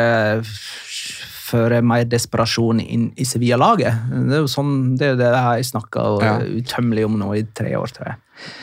[1.47, 3.95] fører mer desperasjon inn i Sevilla-laget.
[4.11, 6.35] Det er jo sånn, det er det jeg snakka Ja.
[6.43, 8.17] utømmelig om nå i tre år, tror jeg.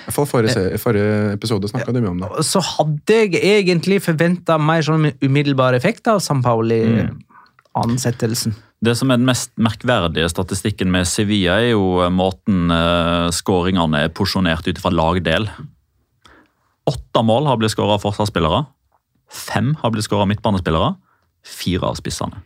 [0.07, 2.29] I forrige, forrige episode snakka du mye om det.
[2.45, 8.53] Så hadde jeg egentlig forventa mer sånn umiddelbar effekt av San Pauli-ansettelsen.
[8.83, 13.97] Det som er den mest merkverdige statistikken med Sevilla, er jo eh, måten uh, skåringene
[14.03, 15.47] er porsjonert ut fra lagdel.
[16.91, 18.65] Åtte mål har blitt skåra av forsvarsspillere.
[19.31, 20.95] Fem har blitt skåra av midtbanespillere.
[21.47, 22.43] Fire av spissene.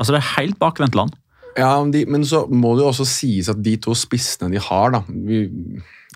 [0.00, 1.16] Altså Det er helt bakvendt land.
[1.58, 4.60] Ja, men de, men så må det jo også sies at de to spissene de
[4.62, 5.42] har, da vi,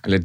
[0.04, 0.22] Eller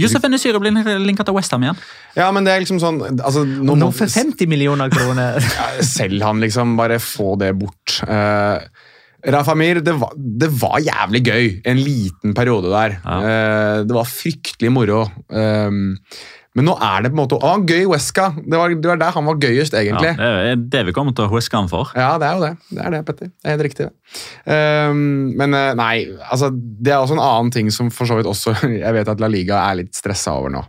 [0.00, 1.80] Josef Enesyre blir linka til Westham igjen.
[2.16, 5.38] Ja, men det er liksom sånn altså, nå, nå for 50 millioner kroner!
[5.58, 6.76] Ja, Selv han, liksom.
[6.80, 8.00] Bare få det bort.
[8.08, 8.58] Uh,
[9.28, 12.98] Rafa Mir, det var, det var jævlig gøy en liten periode der.
[13.04, 13.18] Ja.
[13.20, 15.04] Uh, det var fryktelig moro.
[15.28, 15.96] Um,
[16.56, 18.30] men nå er det på en måte Å, gøy Wesca.
[18.40, 20.14] Det var, det var der han var gøyest, egentlig.
[20.16, 21.92] Ja, det er det vi kommer til å huske han for.
[21.98, 22.52] Ja, det er jo det.
[22.72, 23.30] Det er det, Petter.
[23.30, 23.88] Det er helt riktig.
[23.88, 24.56] det.
[24.90, 25.02] Um,
[25.38, 25.92] men eh, nei,
[26.26, 29.22] altså, det er også en annen ting som for så vidt også Jeg vet at
[29.22, 30.64] La Liga er litt stressa over nå.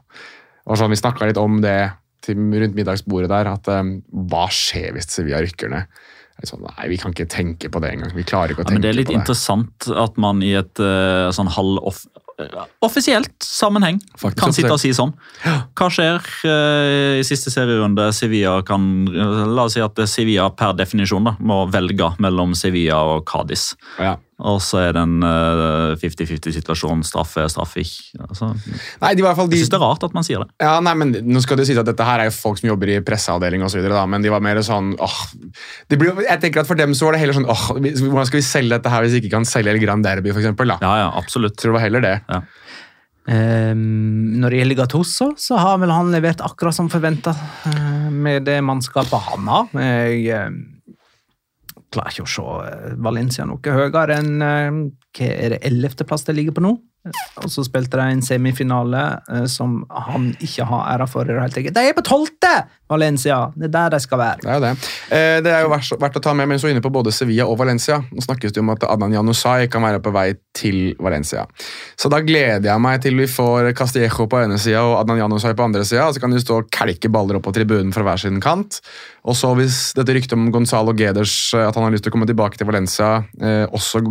[0.70, 1.80] Og sånn, Vi snakka litt om det
[2.28, 3.96] til, rundt middagsbordet der, at um,
[4.30, 6.00] hva skjer hvis Sevilla rykker ned?
[6.46, 8.14] Sånn, nei, Vi kan ikke tenke på det engang.
[8.16, 10.84] Vi klarer ikke å Ja, tenke men Det er litt interessant at man i et
[10.84, 12.06] uh, sånn halvoff...
[12.40, 15.14] eh, Offisielt sammenheng Faktisk kan sitte og si sånn.
[15.44, 18.10] Hva skjer eh, i siste serierunde?
[18.16, 23.26] Sevilla kan La oss si at Sevilla per definisjon da, må velge mellom Sevilla og
[23.30, 23.74] Cádiz.
[24.00, 24.18] Ja.
[24.40, 27.02] Og så er det en eh, 50-50-situasjon.
[27.08, 28.22] Straffe, straffe ikke.
[28.24, 28.52] Altså,
[29.02, 30.56] Nei, de, var i jeg syns det er rart at man sier det.
[30.64, 32.94] Ja, nei, men Nå skal det sies at dette her er jo folk som jobber
[32.94, 35.20] i presseavdeling og så videre, da, men de var mer sånn åh,
[35.92, 38.40] det blir, Jeg tenker at For dem så var det heller sånn åh, hvordan skal
[38.40, 40.80] vi selge dette her hvis vi ikke kan selge El Grand Derby, for eksempel, da?
[40.86, 41.60] Ja, ja, absolutt.
[41.60, 42.16] Tror det var heller det.
[43.30, 47.36] Ehm, når det gjelder Gattuso, så har vel han levert akkurat som forventa
[48.10, 49.68] med det mannskapet han har.
[49.76, 50.50] Jeg eh,
[51.94, 54.80] klarer ikke å se eh, Valencia noe høyere enn eh,
[55.18, 56.76] hva er det, 11.-plass det ligger på nå.
[57.39, 61.24] Og så spilte de en semifinale eh, som han ikke har æra for.
[61.24, 61.78] i det hele tatt.
[61.78, 62.52] De er på tolvte!
[62.89, 63.38] Valencia!
[63.56, 64.41] Det er der de skal være.
[64.43, 64.72] Det er det.
[65.16, 67.56] Eh, det er jo verdt, å ta med mens du inne på både Sevilla og
[67.62, 68.02] Valencia.
[68.12, 71.45] Nå snakkes det om at Adnan Janusai kan være på vei til Valencia.
[71.95, 75.54] Så da gleder jeg meg til vi får Castillejo på ene sida og Adnan Janusai
[75.56, 76.10] på andre sida.
[76.12, 78.82] Så kan de stå og kelke baller opp på tribunen fra hver sin kant.
[79.24, 82.18] Og så hvis dette ryktet om Gonzalo Geders, eh, at han har lyst til å
[82.18, 83.20] komme tilbake til Valencia,
[83.70, 84.02] også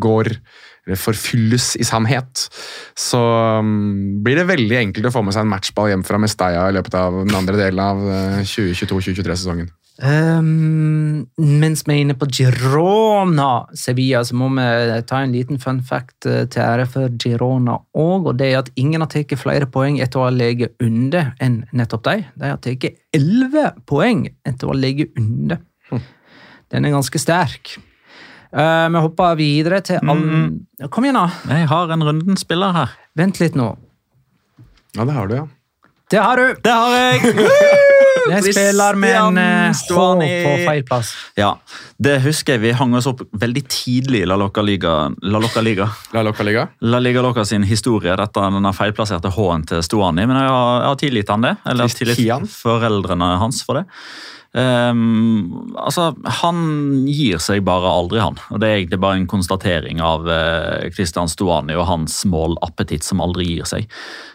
[0.00, 0.34] går
[1.00, 2.46] forfylles i sannhet,
[2.98, 3.20] så
[3.60, 6.76] um, blir det veldig enkelt å få med seg en matchball hjem fra Mestalla i
[6.78, 9.70] løpet av den andre delen av eh, 2022-2023-sesongen.
[10.00, 15.82] Um, mens vi er inne på Girona Sevilla, så må vi ta en liten fun
[15.84, 18.30] fact eh, til ære for Girona òg.
[18.30, 21.62] Og det er at ingen har tatt flere poeng etter å ha ligget under enn
[21.76, 22.16] nettopp de.
[22.32, 25.60] De har tatt elleve poeng etter å ha ligget under.
[26.70, 27.76] Den er ganske sterk.
[28.50, 30.24] Eh, vi hopper videre til all...
[30.90, 31.54] Kom igjen, da!
[31.54, 32.98] Jeg har en Runden-spiller her.
[33.18, 33.72] Vent litt nå.
[34.96, 35.46] Ja, det har du, ja.
[36.10, 36.58] Det har du!
[36.64, 37.36] Det har jeg!
[38.30, 41.12] Jeg spiller med en eh, H på feil plass.
[41.38, 41.54] Ja,
[42.02, 44.94] det husker jeg vi hang oss opp veldig tidlig i La Loca Liga.
[45.22, 45.88] La Loca Liga.
[46.14, 46.66] La Loca Liga.
[46.84, 50.26] La Liga Loca sin historie, dette er denne feilplasserte H-en til Stuani.
[50.28, 51.54] Men jeg har, jeg har tilgitt han det.
[51.64, 53.86] Eller jeg har tilgitt foreldrene hans for det.
[54.58, 56.10] Ehm, altså,
[56.42, 56.62] Han
[57.06, 58.38] gir seg bare aldri, han.
[58.50, 63.22] Og Det er egentlig bare en konstatering av uh, Christian Stuani og hans målappetitt som
[63.22, 63.86] aldri gir seg.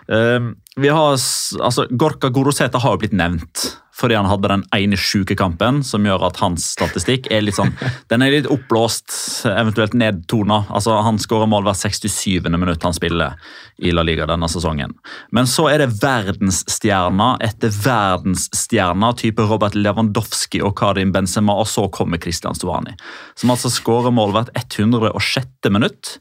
[0.07, 1.15] Ehm, vi har,
[1.61, 6.03] altså, Gorka Goroseta har jo blitt nevnt fordi han hadde den ene sjuke kampen som
[6.03, 7.71] gjør at hans statistikk er litt sånn
[8.11, 9.13] Den er litt oppblåst,
[9.47, 10.65] eventuelt nedtona.
[10.67, 12.43] Altså, han skårer mål hvert 67.
[12.51, 13.37] minutt han spiller
[13.79, 14.97] i La Liga denne sesongen.
[15.35, 21.87] Men så er det verdensstjerner etter verdensstjerner, type Robert Lewandowski og Karim Benzema, og så
[21.87, 22.97] kommer Christian Stuani.
[23.39, 25.71] Som altså skårer mål hvert 106.
[25.71, 26.17] minutt.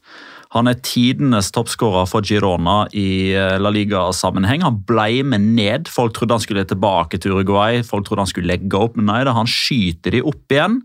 [0.55, 4.63] Han er tidenes toppskårer for Girona i eh, La Liga-sammenheng.
[4.63, 5.89] Han ble med ned.
[5.91, 9.21] Folk trodde han skulle tilbake til Uruguay, folk trodde han skulle legge opp, men nei
[9.27, 10.79] da, han skyter de opp igjen.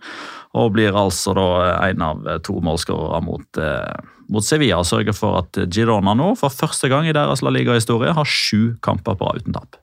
[0.59, 1.51] Og blir altså da
[1.87, 4.81] en av to målskårere mot, eh, mot Sevilla.
[4.83, 8.75] Og sørger for at Girona nå, for første gang i deres La Liga-historie, har sju
[8.83, 9.79] kamper på rad uten tap.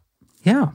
[0.48, 0.68] Ja,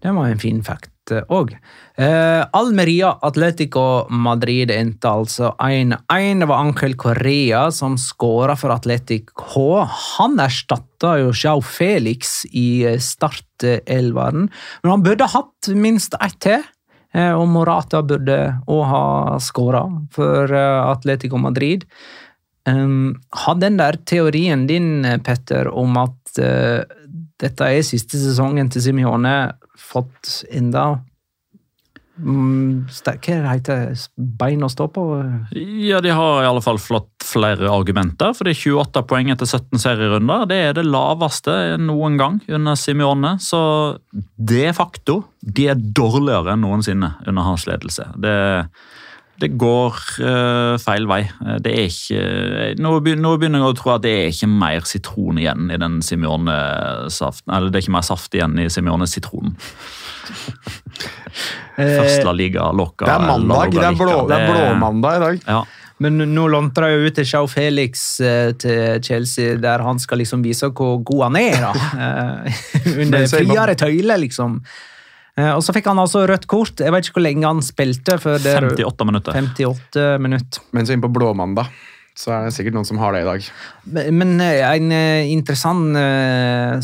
[0.00, 1.52] det var en fin fact òg.
[1.98, 6.42] Eh, Almeria Atletico Madrid endte altså 1-1.
[6.42, 9.64] Det var Angel Correa som skåra for Atletic H.
[10.18, 14.48] Han erstatta jo Jao Felix i startelveren,
[14.82, 16.64] men han burde hatt minst ett til.
[17.10, 18.38] Eh, og Morata burde
[18.70, 19.04] òg ha
[19.42, 19.82] skåra
[20.14, 21.88] for eh, Atletico Madrid.
[22.68, 26.84] Um, har den der teorien din, Petter, om at uh,
[27.40, 29.32] dette er siste sesongen til Simione,
[29.80, 31.00] fått enda
[32.20, 35.04] mm, sterke heter bein å stå på?
[35.56, 38.34] Ja, De har i alle fall fått flere argumenter.
[38.34, 40.46] for det er 28 poeng etter 17 serierunder.
[40.50, 43.36] Det er det laveste noen gang under Simione.
[43.40, 43.98] Så
[44.36, 48.10] de facto de er dårligere enn noensinne under hans ledelse.
[48.20, 48.36] Det,
[49.40, 51.22] det går uh, feil vei.
[51.64, 52.20] Det er ikke,
[52.80, 57.48] nå, begynner jeg å tro at det er ikke mer sitron igjen i den Simione-saften.
[57.56, 59.56] Eller det er ikke mer saft igjen i Simione-sitronen.
[61.80, 63.72] Først La Liga, Locca Det er mandag.
[63.74, 65.46] Det er, blå, det er blåmandag i dag.
[65.48, 65.62] Ja.
[66.00, 70.40] Men nå lånte de ut til Sjau Felix eh, til Chelsea, der han skal liksom
[70.44, 71.58] vise hvor god han er.
[71.66, 71.72] da.
[72.00, 72.62] Eh,
[73.02, 74.60] under friere tøyler, liksom.
[75.38, 76.82] Eh, og så fikk han altså rødt kort.
[76.82, 78.18] Jeg vet ikke hvor lenge han spilte.
[78.22, 79.38] For det 58 minutter.
[79.38, 80.66] 58 minutter.
[80.76, 81.70] Men så inn på blåmandag
[82.20, 83.44] så er det sikkert noen som har det i dag.
[84.12, 84.90] Men en
[85.30, 85.94] interessant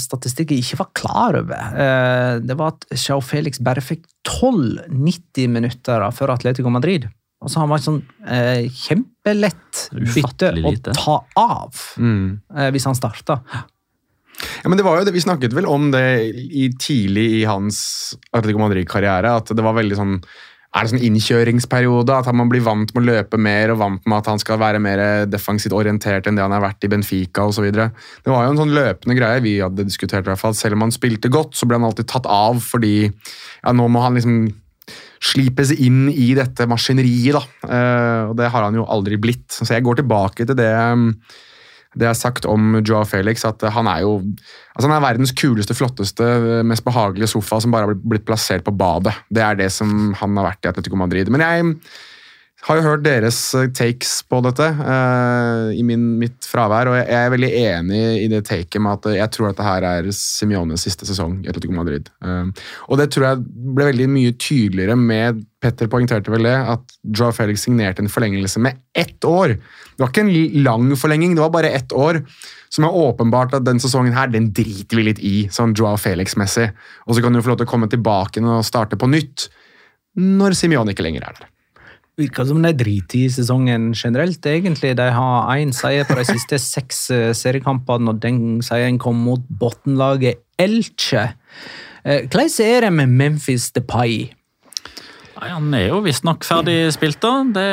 [0.01, 1.75] statistikk jeg ikke var klar over,
[2.41, 7.05] det var at Chau Felix bare fikk 12 90 minutter før Atletico Madrid.
[7.45, 12.29] Og så har han vært sånn uh, kjempelett bytte å ta av mm.
[12.57, 13.43] eh, hvis han starta.
[14.63, 17.79] Ja, men det var jo det, Vi snakket vel om det i, tidlig i hans
[18.33, 19.39] Atletico Madrid-karriere.
[19.41, 20.21] At det var veldig sånn
[20.77, 24.19] er det sånn innkjøringsperiode, at man blir vant med å løpe mer og vant med
[24.19, 27.71] at han skal være mer defensivt orientert enn det han har vært i Benfica osv.
[27.73, 30.27] Det var jo en sånn løpende greie vi hadde diskutert.
[30.27, 30.57] i hvert fall.
[30.59, 34.05] Selv om han spilte godt, så ble han alltid tatt av fordi ja, nå må
[34.05, 34.51] han liksom
[35.23, 37.39] slipes inn i dette maskineriet.
[37.39, 37.45] da.
[37.65, 39.49] Uh, og Det har han jo aldri blitt.
[39.49, 40.75] Så jeg går tilbake til det
[41.97, 44.19] det er sagt om Joao Felix, at han er jo
[44.77, 46.27] altså han er verdens kuleste, flotteste,
[46.69, 49.15] mest behagelige sofa som bare har blitt plassert på badet.
[49.33, 51.33] Det er det som han har vært i Atletico Madrid.
[51.33, 51.73] Men jeg
[52.67, 57.15] har jo hørt deres eh, takes på dette uh, i min, mitt fravær, og jeg
[57.15, 60.83] er veldig enig i det taket med at jeg tror at det her er Simiones
[60.87, 62.11] siste sesong i Atletico Madrid.
[62.25, 62.51] Uh,
[62.91, 63.45] og det tror jeg
[63.77, 68.61] ble veldig mye tydeligere med Petter poengterte vel det, at Joe Felix signerte en forlengelse
[68.63, 69.57] med ett år.
[69.57, 72.21] Det var ikke en lang forlenging, det var bare ett år.
[72.71, 76.69] Som er åpenbart at den sesongen her, den driter vi litt i, sånn Joao Felix-messig.
[77.07, 79.49] Og så kan du få lov til å komme tilbake og starte på nytt
[80.21, 81.53] når Simione ikke lenger er der.
[82.17, 84.95] Virker som de driter i sesongen generelt, egentlig.
[84.97, 89.45] De har én seier på de siste seks eh, seriekampene, og den seieren kom mot
[89.61, 91.27] bunnlaget Elche.
[92.09, 94.31] Eh, hvordan er det med Memphis Depay?
[95.37, 97.35] Nei, Han er jo visstnok ferdig spilt, da.
[97.53, 97.67] Det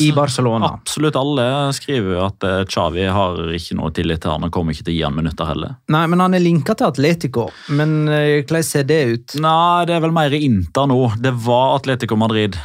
[0.00, 0.72] I Barcelona.
[0.80, 4.72] Absolutt alle skriver jo at Chavi Xavi har ikke noe tillit til han og kommer
[4.72, 5.76] ikke til å gi han minutter heller.
[5.92, 7.50] Nei, men han er linka til Atletico.
[7.68, 9.40] Men hvordan ser det ut?
[9.44, 11.02] Nei, Det er vel mer Inter nå.
[11.20, 12.56] Det var Atletico Madrid.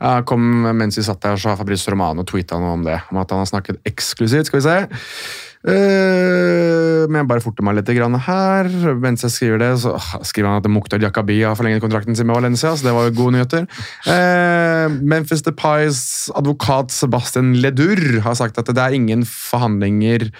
[0.00, 0.46] Ja, kom
[0.76, 3.00] Mens vi satt der, så har Fabrice Romano tweeta noe om det.
[3.10, 4.50] Om at han har snakket eksklusivt.
[4.50, 4.78] Skal vi se.
[5.66, 8.68] Uh, men jeg bare forter meg litt her.
[9.02, 12.38] Mens jeg skriver det, så skriver han at Mukhtar Jakabi har forlenget kontrakten sin med
[12.38, 12.76] Valencia.
[12.76, 13.66] så det var jo gode nyheter.
[14.06, 20.30] Uh, Memphis Depais advokat Sebastian Ledur har sagt at det er ingen forhandlinger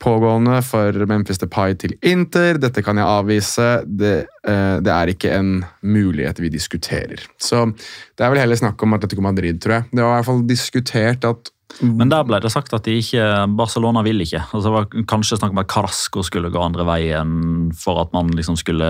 [0.00, 2.58] pågående for Memphis Depay til Inter.
[2.60, 3.68] Dette kan jeg avvise.
[3.84, 4.14] Det,
[4.48, 5.52] eh, det, er ikke en
[5.84, 7.22] mulighet vi diskuterer.
[7.40, 9.90] Så det er vel heller snakk om Atletico Madrid, tror jeg.
[9.92, 13.24] Det var i hvert fall diskutert at men der ble det sagt at de ikke,
[13.56, 14.42] Barcelona vil ikke.
[14.50, 18.32] Altså det var kanskje snakk om at Carasco skulle gå andre veien for at man
[18.36, 18.88] liksom skulle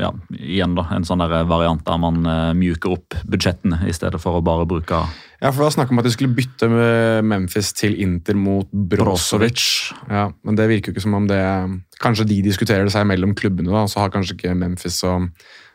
[0.00, 4.20] ja, Igjen da, en sånn der variant der man uh, mjuker opp budsjettene i stedet
[4.22, 4.98] for å bare bruke
[5.40, 8.68] Ja, for det var snakk om at de skulle bytte med Memphis til Inter mot
[8.70, 9.64] Brozovic.
[10.10, 11.42] Ja, Men det virker jo ikke som om det
[12.02, 15.30] Kanskje de diskuterer det seg mellom klubbene, da, så har kanskje ikke Memphis og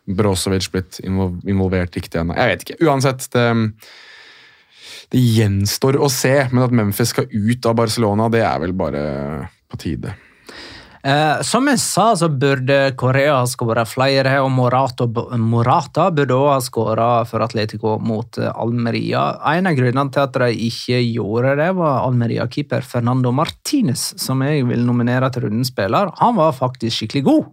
[0.07, 2.35] Brozovic blitt involvert riktig ennå.
[2.35, 2.77] Jeg vet ikke.
[2.87, 3.25] Uansett.
[3.33, 3.47] det
[5.13, 9.03] det gjenstår å se, men at Memphis skal ut av Barcelona, det er vel bare
[9.71, 10.15] på tide.
[11.07, 15.05] Eh, som jeg sa, så burde Korea ha skåra flere, og Morata,
[15.39, 19.37] Morata burde også ha skåra for Atletico mot eh, Almeria.
[19.53, 24.65] En av grunnene til at de ikke gjorde det, var Almeria-keeper Fernando Martinez, som jeg
[24.67, 26.11] vil nominere til rundens spiller.
[26.19, 27.47] Han var faktisk skikkelig god.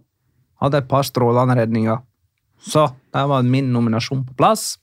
[0.65, 2.03] Hadde et par strålende redninger.
[2.65, 4.73] Så der var min nominasjon på plass.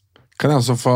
[0.42, 0.94] Kan jeg også få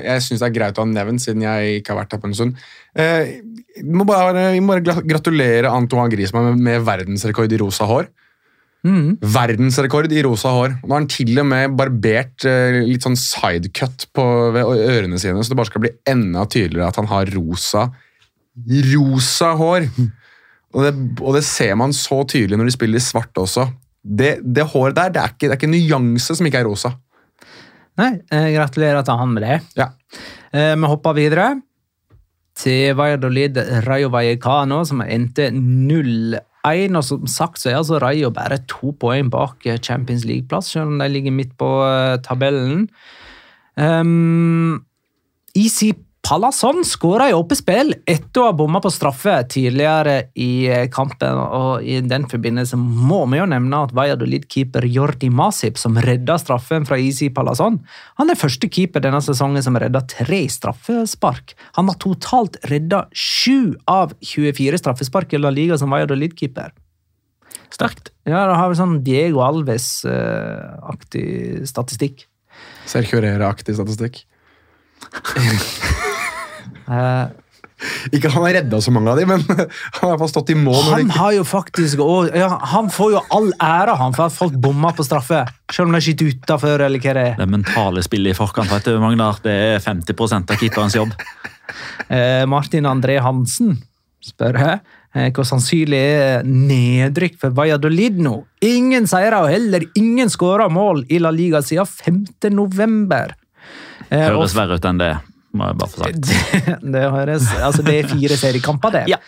[0.00, 2.30] Jeg syns det er greit å ha nevnt, siden jeg ikke har vært her på
[2.30, 2.64] en stund.
[2.96, 3.38] Eh,
[3.78, 8.08] vi må bare, vi må bare gratulere Antoine Griezmann med, med verdensrekord i rosa hår.
[8.82, 9.18] Mm.
[9.36, 10.78] Verdensrekord i rosa hår.
[10.80, 14.24] Nå har han til og med barbert eh, litt sånn sidecut på
[14.56, 17.90] ved ørene sine, så det bare skal bli enda tydeligere at han har rosa
[18.92, 19.86] rosa hår.
[20.72, 23.66] Og det, og det ser man så tydelig når de spiller i svart også.
[24.02, 26.94] Det, det håret der, det er, ikke, det er ikke nyanse som ikke er rosa.
[28.00, 29.58] Nei, eh, gratulerer til han med det.
[29.76, 29.90] Ja.
[30.52, 31.48] Eh, vi hopper videre
[32.56, 36.96] til Valladolid Rayo Vallecano, som endte 0-1.
[36.96, 40.92] Og som sagt så er altså Rayo bare to poeng bak eh, Champions League-plass, selv
[40.92, 41.68] om de ligger midt på
[42.24, 42.88] tabellen.
[43.76, 44.84] Um,
[45.56, 50.84] Easy Palazon skåra i åpent spill etter å ha bomma på straffe tidligere i eh,
[50.92, 51.34] kampen.
[51.34, 56.86] og I den forbindelse må vi jo nevne at Valladolid-keeper Jordi Masip, som redda straffen
[56.86, 57.80] fra Easy Palazon,
[58.20, 61.56] han er første keeper denne sesongen som redda tre straffespark.
[61.80, 66.70] Han har totalt redda sju av 24 straffespark i La Liga som Valladolid-keeper.
[67.72, 68.12] Sterkt.
[68.28, 71.26] Ja, da har vi sånn Diego Alves-aktig
[71.66, 72.28] statistikk.
[72.86, 74.22] Sergio Herrera-aktig statistikk.
[76.88, 77.38] Eh,
[78.14, 80.30] Ikke at han har redda så mange av dem, men han har i hvert fall
[80.30, 80.82] stått i mål.
[80.92, 84.54] Han har jo faktisk også, ja, Han får jo all ære han for at folk
[84.62, 85.40] bommer på straffe.
[85.72, 87.38] Selv om de skyter utafor, eller hva det er.
[87.40, 91.16] Det mentale spillet i forkant vet du, Magnar, det er 50% av keeperens jobb.
[92.12, 93.78] Eh, Martin André Hansen
[94.22, 94.80] spør jeg,
[95.16, 98.34] eh, hvor sannsynlig er nedrykk for Valladolid nå.
[98.66, 102.50] Ingen seire og heller ingen skåra mål i La Liga siden 5.
[102.52, 103.32] november.
[104.10, 105.14] Eh, Høres verre ut enn det,
[105.52, 106.20] må jeg bare få sagt.
[106.28, 109.04] det, det høres Altså, det er fire seriekamper, det.
[109.12, 109.18] Ja.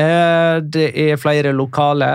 [0.00, 2.12] Eh, det er flere lokale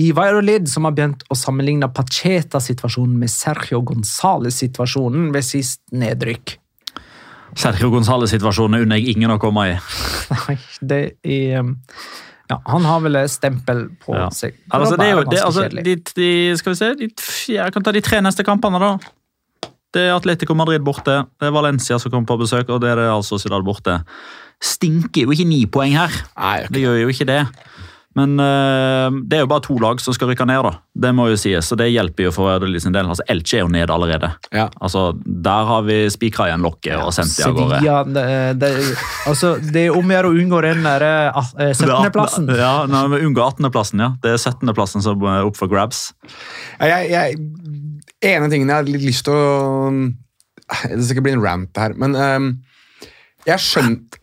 [0.00, 6.56] Ivar og Lid som har begynt å sammenligne Pacheta-situasjonen med Sergio Gonzales-situasjonen ved sist nedrykk.
[7.58, 9.78] Sergio Gonzales-situasjonen unner jeg ingen å komme i.
[10.46, 11.72] Nei, det er um,
[12.50, 14.28] Ja, han har vel stempel på Ja.
[14.34, 14.56] seg.
[14.74, 17.08] Altså, det er jo, det, altså, de, de, skal vi se, de,
[17.54, 18.94] jeg kan ta de tre neste kampene, da.
[19.94, 23.02] Det er Atletico Madrid borte, det er Valencia som kommer på besøk, og det er
[23.02, 24.00] det altså Zidane borte.
[24.62, 26.14] Stinker jo ikke ni poeng her.
[26.36, 27.42] Nei, Det gjør jo ikke det.
[28.18, 30.72] Men øh, det er jo bare to lag som skal rykke ned, da.
[31.04, 33.06] Det må jo sies, så det hjelper jo for Ødelis sin del.
[33.06, 34.32] Altså, Elche er jo nede allerede.
[34.50, 34.64] Ja.
[34.82, 35.12] Altså,
[35.46, 37.78] Der har vi spikra igjen lokket og sendt dem av gårde.
[37.78, 38.24] Sevilla det,
[38.58, 38.72] det,
[39.30, 42.50] altså, det er om å gjøre å unngå den der eh, 17.-plassen.
[42.58, 44.10] Ja, nei, vi unngår 18.-plassen, ja.
[44.26, 46.08] Det er 17.-plassen som er opp for grabs.
[46.80, 47.38] Ja, Jeg, jeg,
[48.22, 49.92] ene tingen jeg har litt lyst til å
[50.86, 52.50] Det skal ikke bli en rant her, men um,
[53.48, 54.18] jeg skjønner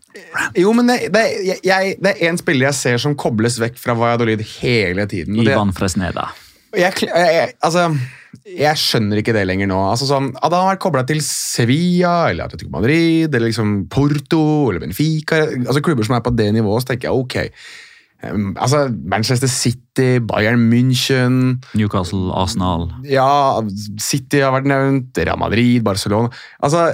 [0.58, 3.76] Jo, men det, det, jeg- jeg, det er én spiller jeg ser som kobles vekk
[3.78, 5.36] fra Valladolid hele tiden.
[5.44, 6.28] det- Ivan Fresneda.
[6.74, 7.84] jeg, jeg, altså,
[8.48, 9.78] jeg skjønner ikke det lenger nå.
[9.92, 14.80] Altså, sånn, Hadde han vært kobla til Sevilla eller Atletico Madrid eller liksom Porto eller
[14.86, 17.38] Benfica, altså klubber som er på det nivået, så tenker jeg ok.
[18.18, 22.88] Altså, Manchester City, Bayern München Newcastle, Arsenal.
[23.06, 23.60] Ja,
[24.02, 26.88] City har vært nevnt, Real Madrid, Barcelona Altså,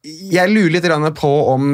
[0.00, 0.86] jeg lurer litt
[1.18, 1.64] på om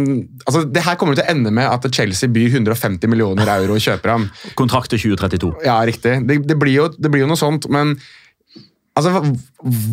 [0.48, 3.84] altså, Det her kommer til å ende med at Chelsea byr 150 millioner euro og
[3.84, 4.28] kjøper ham.
[4.58, 5.52] Kontrakt til 2032.
[5.66, 6.18] Ja, riktig.
[6.26, 7.94] Det, det, blir jo, det blir jo noe sånt, men
[8.96, 9.22] altså,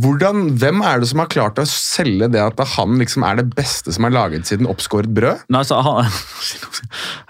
[0.04, 3.48] hvordan, hvem er det som har klart å selge det at han liksom er det
[3.58, 5.46] beste som er laget siden oppskåret brød?
[5.54, 6.08] Nei, altså, han,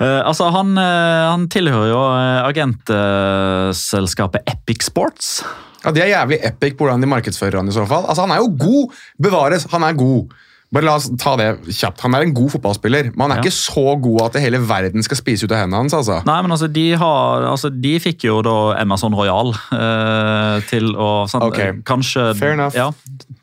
[0.01, 5.43] Eh, altså, han, eh, han tilhører jo eh, agentselskapet Epic Sports.
[5.83, 8.05] Ja, Det er jævlig epic hvordan de markedsfører han i så fall.
[8.07, 8.93] Altså, Han er jo god!
[9.21, 10.33] Bevares, han er god.
[10.73, 11.99] Bare la oss ta det kjapt.
[12.01, 13.43] Han er en god fotballspiller, men han er Ja.
[13.43, 15.93] ikke så god at det hele verden skal spise ut av hendene hans.
[15.93, 16.23] altså.
[16.25, 21.27] Nei, men altså, de, har, altså, de fikk jo da Amazon Royal eh, til å
[21.29, 21.59] sant, Ok.
[21.59, 22.73] eh, Kanskje Fair enough.
[22.75, 22.87] Ja,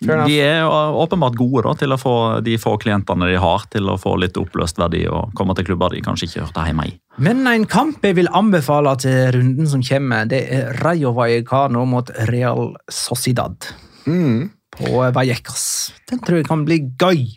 [0.05, 0.27] Fair enough.
[0.27, 0.71] de er jo
[1.05, 4.35] åpenbart gode da, til å få de få klientene de har, til å få litt
[4.41, 6.97] oppløst verdi og komme til klubber de kanskje ikke hørte hjemme i.
[7.19, 12.11] Men en kamp jeg vil anbefale til runden som kommer, det er Rayo Vallecano mot
[12.31, 13.55] Real Sociedad
[14.07, 14.49] Mm.
[14.81, 15.93] På Vallecas.
[16.11, 17.29] Den tror jeg kan bli gøy.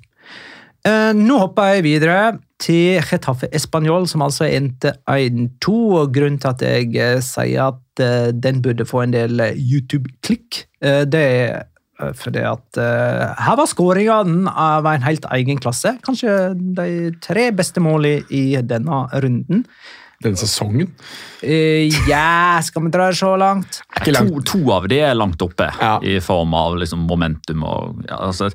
[0.83, 2.15] Eh, nå hopper jeg videre
[2.59, 5.75] til Getafe Español, som altså endte 1-2.
[6.01, 10.65] og Grunnen til at jeg eh, sier at eh, den burde få en del YouTube-klikk,
[10.83, 11.61] det er
[12.19, 15.93] fordi at her var skåringene av en helt egen klasse.
[16.03, 16.33] Kanskje
[16.75, 19.61] de tre beste målene i denne runden.
[20.25, 20.89] Denne sesongen.
[21.43, 23.81] Uh, ja, skal vi dra det så langt?
[23.99, 24.31] Ikke langt.
[24.47, 25.97] To, to av de er langt oppe Ja.
[25.99, 27.63] i form av liksom momentum.
[27.67, 28.47] og ja, altså,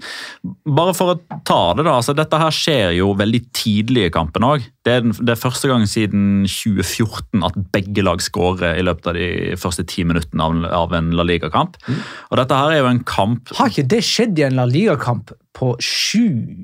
[0.65, 1.99] Bare for å ta det, da.
[1.99, 4.65] altså Dette her skjer jo veldig tidlig i kampen òg.
[4.89, 9.29] Det, det er første gang siden 2014 at begge lag skårer i løpet av de
[9.61, 10.57] første ti minuttene av,
[10.89, 11.77] av en La Liga-kamp.
[11.89, 12.01] Mm.
[12.31, 15.35] Og dette her er jo en kamp Har ikke det skjedd i en La Liga-kamp
[15.59, 16.23] på sju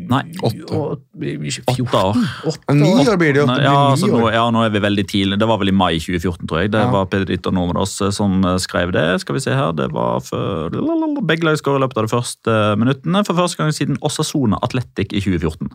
[0.08, 0.62] Nei, åtte.
[0.70, 0.98] åtte år.
[2.78, 3.16] Ni år.
[3.18, 3.46] blir det jo.
[3.58, 5.38] Ja, altså, nå, ja, nå er vi veldig tidlig.
[5.40, 6.70] Det var vel i mai 2014, tror jeg.
[6.74, 6.90] Det Ja.
[6.94, 9.20] var Pedrito Nomeros eh, som eh, skrev det.
[9.24, 10.70] Skal vi se her, det var før
[11.24, 13.24] Begge lag skåret i løpet av de første minuttene.
[13.26, 15.72] For første gang siden Osasona Atletic i 2014.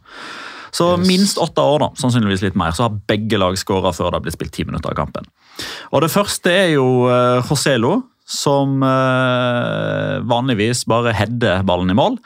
[0.71, 1.89] Så minst åtte år, da.
[1.97, 2.71] Sannsynligvis litt mer.
[2.77, 5.25] Så har begge lag skåra før det har blitt spilt ti minutter av kampen.
[5.91, 12.19] Og det første er jo uh, Joselo, som uh, vanligvis bare header ballen i mål.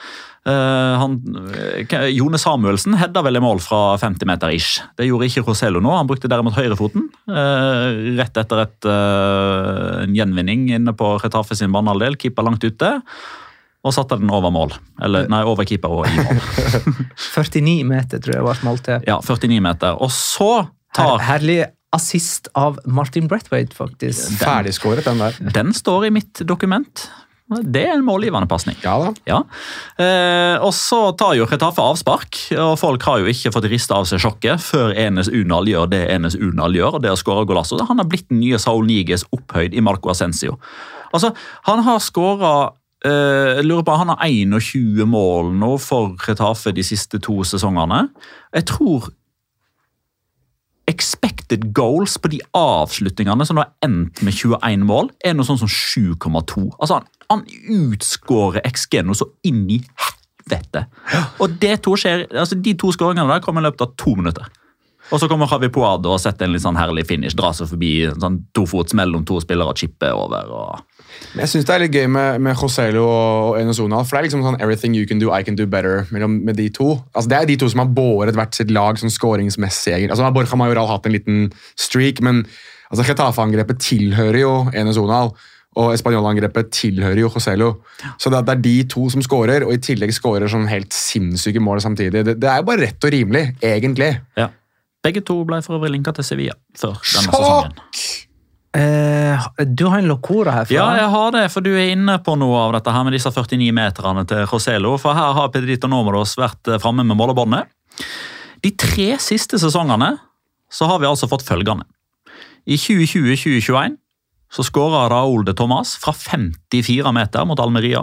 [0.45, 1.13] Eh, han,
[1.55, 4.81] eh, Jone Samuelsen hedda vel i mål fra 50 meter ish.
[4.99, 5.93] Det gjorde ikke Rosello nå.
[5.95, 7.05] Han brukte derimot høyrefoten.
[7.31, 8.89] eh, rett etter et,
[10.03, 12.17] en gjenvinning inne på Retafe sin banehalvdel.
[12.19, 12.91] Keeper langt ute.
[13.83, 14.71] Og satte den over mål.
[15.03, 16.43] Eller nei, over keeper og i mål.
[17.35, 19.01] 49 meter, tror jeg var mål til.
[19.07, 19.97] Ja, 49 meter.
[20.03, 21.57] Og så Her, herlig
[21.93, 24.37] assist av Martin Brathwaite, faktisk.
[24.41, 25.35] Ferdigskåret, den der.
[25.55, 27.07] Den står i mitt dokument.
[27.51, 28.77] Det er en målgivende pasning.
[28.83, 29.09] Ja da.
[29.27, 29.39] Ja.
[29.99, 34.07] Eh, og så tar jo Retafe avspark, og folk har jo ikke fått rista av
[34.09, 37.77] seg sjokket før Enes Unal gjør det Enes Unal gjør, og det å skåre golasso.
[37.83, 40.55] Han har blitt den nye Saul Niges opphøyd i Marco Ascencio.
[41.13, 41.33] Altså,
[41.67, 42.53] han har skåra
[43.05, 48.07] eh, lurer på, Han har 21 mål nå for Retafe de siste to sesongene.
[48.55, 49.11] Jeg tror
[50.89, 55.71] expected goals på de avslutningene som har endt med 21 mål, er noe sånn som
[55.71, 56.65] 7,2.
[56.79, 60.85] Altså, han, han utskårer XG noe så inn i helvete.
[61.43, 64.49] Og det to skjer, altså de to skåringene der kommer i løpet av to minutter.
[65.11, 67.35] Og så kommer Javi Poado og setter en litt sånn herlig finish.
[67.35, 70.51] Drar seg forbi sånn tofots mellom to spillere og chipper over.
[70.51, 70.92] og...
[71.33, 74.03] Men Jeg synes det er litt gøy med, med Joselo og Enosona.
[74.03, 76.59] For det er liksom sånn everything you can do, I can do better mellom, med
[76.59, 76.99] de to.
[77.13, 79.93] Altså Det er de to som har båret hvert sitt lag sånn skåringsmessig.
[79.93, 80.13] egentlig.
[80.13, 82.43] Altså har Borja Majoral hatt en liten streak, men
[82.91, 85.33] altså Getafe-angrepet tilhører jo Enosonal.
[85.73, 87.69] Og Español-angrepet tilhører jo Joselo.
[88.21, 91.63] Så det, det er de to som skårer, og i tillegg skårer sånn helt sinnssyke
[91.63, 92.21] mål samtidig.
[92.27, 94.11] Det, det er jo bare rett og rimelig, egentlig.
[94.37, 94.51] Ja.
[95.03, 97.73] Begge to ble for øvrig linka til Sevilla før denne sesongen.
[98.73, 100.73] Eh, du har en locora herfra.
[100.73, 103.29] Ja, jeg har det, for du er inne på noe av dette her med disse
[103.29, 104.95] 49 meterne til Roselo.
[105.01, 107.69] For her har Pedrito Normodos vært eh, framme med målebåndet.
[108.63, 110.15] De tre siste sesongene
[110.73, 111.85] så har vi altså fått følgende.
[112.65, 113.99] I 2020-2021
[114.53, 118.01] så skåra Raúl de Tomas fra 54 meter mot Almeria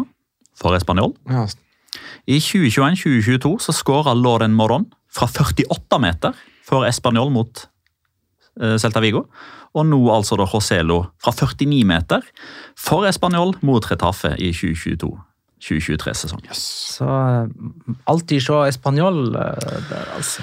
[0.58, 1.14] for Español.
[1.30, 1.46] Ja,
[2.26, 7.69] I 2021-2022 så skåra Lauren Moron fra 48 meter for Español mot eh,
[8.80, 9.24] Celta Vigo.
[9.74, 12.24] Og nå altså da Joselo fra 49 meter
[12.78, 16.50] for Español mot Retafe i 2022-2023-sesongen.
[16.56, 17.46] Så eh,
[18.10, 20.42] alltid se Español eh, der, altså.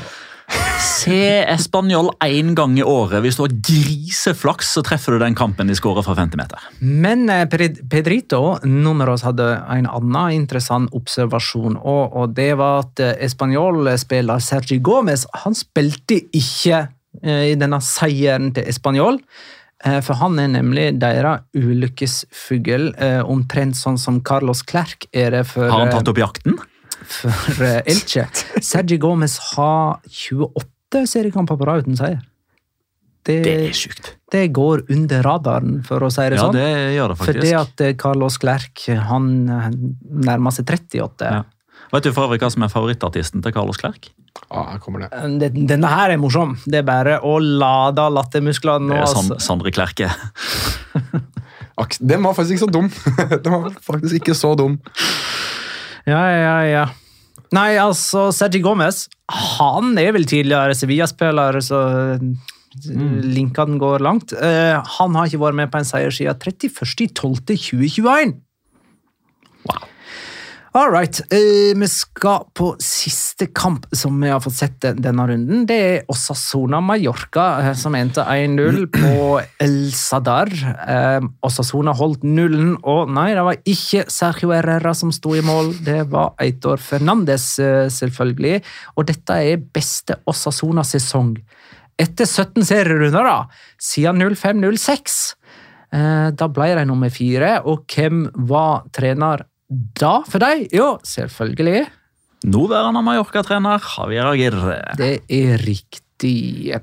[0.80, 3.20] Se Español én gang i året.
[3.26, 6.64] Hvis du har griseflaks, så treffer du den kampen de skårer fra 50 meter.
[6.80, 13.04] Men eh, Ped- Pedrito Numeros hadde en annen interessant observasjon, og, og det var at
[13.04, 16.88] eh, Español-spiller Sergi Gomez han spilte ikke eh,
[17.24, 19.20] i denne seieren til Español.
[19.86, 25.46] eh, For han er nemlig deres ulykkesfugl, eh, omtrent sånn som Carlos Clerc er det
[25.48, 26.58] for, Har han eh, tatt opp jakten?
[27.08, 28.28] for eh, Elche.
[28.62, 32.22] Sergi Gomez har 28 seriekamper på rad uten seier.
[33.28, 34.14] Det, Det er sjukt.
[34.32, 36.56] det går under radaren, for å si det Ja, sånn.
[36.56, 39.70] det gjør det Fordi at eh, Carlos Clerc han eh,
[40.30, 41.32] nærmer seg 38.
[41.36, 41.44] Ja.
[41.92, 44.10] Vet du for øvrig hva som er favorittartisten til Carlos Clerc?
[44.48, 45.10] Ja, her kommer det.
[45.14, 46.56] Eh, Denne her er morsom.
[46.66, 48.96] Det er bare å lade lattermusklene nå.
[49.02, 49.40] Det Sand, Altså.
[49.50, 50.12] Sandre Klerke.
[52.02, 52.88] Den var faktisk ikke så dum.
[53.44, 54.80] Den var faktisk ikke så dum.
[56.08, 56.86] Ja, ja, ja.
[57.56, 59.06] Nei, altså, Sergi Gomez
[59.58, 61.82] han er vel tidligere Sevilla-spiller, så
[62.78, 63.22] Mm.
[63.34, 64.34] linkene går langt.
[64.38, 68.36] Uh, han har ikke vært med på en seier siden 31.12.2021.
[69.66, 69.88] Wow.
[70.74, 71.20] All right.
[71.34, 75.64] eh, vi skal på siste kamp som vi har fått sett denne runden.
[75.66, 80.52] Det er Osasona Mallorca, eh, som endte 1-0 på El Sadar.
[80.52, 85.74] Eh, Osasona holdt nullen, og nei, det var ikke Sergio Herrera som sto i mål.
[85.88, 87.48] Det var Eitor Fernandes,
[87.98, 88.62] selvfølgelig.
[89.00, 91.38] Og dette er beste Osasona-sesong.
[91.98, 93.38] Etter 17 serierunder, da,
[93.82, 95.20] siden 05-06.
[95.96, 100.68] Eh, Da ble de nummer fire, og hvem var trener da for deg?
[100.76, 101.86] Jo, selvfølgelig.
[102.48, 104.80] Nåværende Mallorca-trener Javier Aguirre.
[105.00, 106.72] Det er riktig.
[106.72, 106.82] Er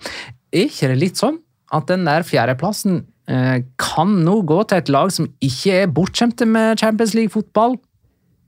[0.66, 1.38] ikke det litt sånn
[1.74, 6.46] at den der fjerdeplassen eh, kan nå gå til et lag som ikke er bortskjemte
[6.46, 7.78] med Champions League-fotball.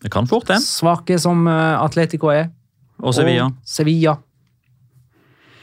[0.05, 0.61] Det kan fort det.
[0.63, 2.51] Svake som eh, Atletico er.
[3.03, 3.51] Og Sevilla.
[3.51, 4.19] Og Sevilla.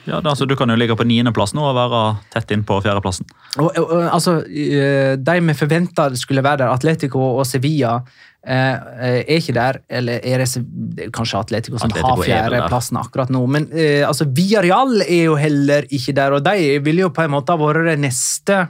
[0.03, 2.01] Ja, det, altså, du kan jo ligge på niendeplass nå og være
[2.33, 3.29] tett inn på fjerdeplassen.
[3.61, 8.01] Og, og, altså, eh, De vi forventa skulle være der, Atletico og Sevilla,
[8.43, 9.79] er ikke der.
[9.87, 13.43] Eller er det, kanskje Atletico som Atletico har er fjerdeplassen akkurat nå.
[13.47, 17.35] Men eh, altså, Villarreal er jo heller ikke der, og de ville jo på en
[17.35, 18.63] måte ha vært det neste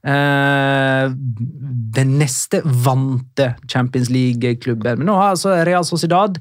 [0.00, 1.12] Uh,
[1.92, 4.96] Den neste vante Champions League-klubben.
[4.96, 6.38] Men nå har altså Real Sociedad,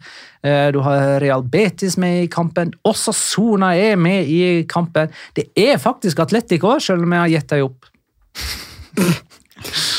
[0.48, 5.12] uh, du har Real Betis med i kampen, Også Sona er med i kampen.
[5.36, 7.92] Det er faktisk Atletico, selv om jeg har gitt dem opp.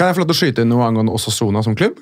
[0.00, 1.98] Kan jeg få lov til å skyte inn noe angående Osasona som klubb?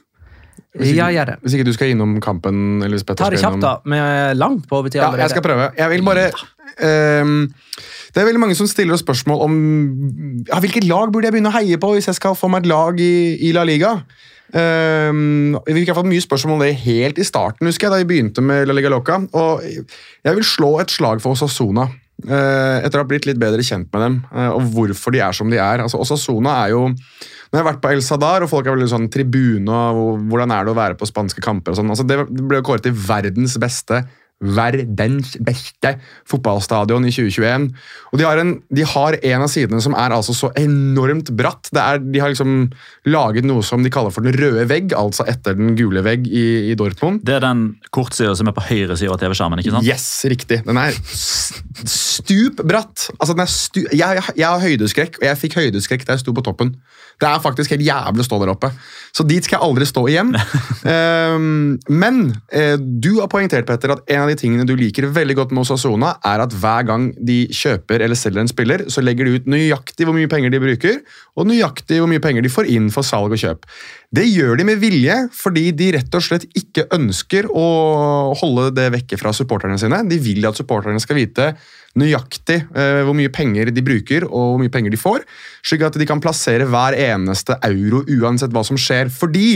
[0.78, 1.36] Hvis ikke, Ja, gjør det.
[1.42, 3.78] Hvis ikke du skal innom kampen eller hvis Petter Ta det kjapt, da.
[3.82, 5.26] Vi er langt på overtid Ja, allerede.
[5.26, 5.68] jeg skal prøve.
[5.78, 6.26] Jeg vil bare
[7.24, 7.52] um,
[8.14, 9.54] Det er veldig mange som stiller oss spørsmål om
[10.46, 12.70] ja, hvilket lag burde jeg begynne å heie på hvis jeg skal få meg et
[12.70, 13.14] lag i,
[13.48, 13.96] i La Liga.
[14.48, 18.44] Um, vi fikk mye spørsmål om det helt i starten, husker jeg, da vi begynte
[18.44, 19.18] med La Liga Loca.
[19.36, 21.88] Og jeg vil slå et slag for Osasona.
[22.18, 25.36] Uh, etter å ha blitt litt bedre kjent med dem, uh, og hvorfor de er
[25.36, 25.84] som de er.
[25.84, 26.88] Altså, Osasona er jo
[27.48, 30.52] Når jeg har vært på El Sadar, og folk er veldig sånn tribune og hvordan
[30.54, 31.92] er det å være på spanske kamper og sånn.
[31.94, 34.04] Altså, det ble jo kåret til verdens beste
[34.38, 35.96] verdens beste
[36.28, 37.64] fotballstadion i 2021.
[38.12, 41.70] Og de har, en, de har en av sidene som er altså så enormt bratt.
[41.74, 42.68] Det er, de har liksom
[43.10, 46.46] laget noe som de kaller for den røde vegg, altså etter den gule vegg i,
[46.70, 47.24] i Dortmund.
[47.26, 49.62] Det er den kortsida som er på høyre side av TV-skjermen.
[49.64, 49.88] ikke sant?
[49.88, 50.62] Yes, riktig.
[50.68, 50.94] Den er
[51.82, 53.08] stup bratt.
[53.18, 56.26] Altså, den er stu jeg, jeg, jeg har høydeskrekk, og jeg fikk høydeskrekk da jeg
[56.26, 56.76] sto på toppen.
[57.18, 58.70] Det er faktisk helt jævlig å stå der oppe.
[59.14, 60.34] Så dit skal jeg aldri stå igjen.
[60.88, 62.20] Ehm, men
[62.54, 65.64] eh, du har poengtert Petter, at en av de tingene du liker veldig godt med
[65.64, 69.50] Osasona, er at hver gang de kjøper eller selger en spiller, så legger de ut
[69.50, 71.00] nøyaktig hvor mye penger de bruker,
[71.36, 73.66] og nøyaktig hvor mye penger de får inn for salg og kjøp.
[74.14, 77.66] Det gjør de med vilje, fordi de rett og slett ikke ønsker å
[78.38, 80.00] holde det vekke fra supporterne sine.
[80.08, 81.50] De vil at supporterne skal vite
[81.98, 85.26] nøyaktig eh, hvor mye penger de bruker og hvor mye penger de får,
[85.66, 89.12] slik at de kan plassere hver eneste euro uansett hva som skjer.
[89.12, 89.48] Fordi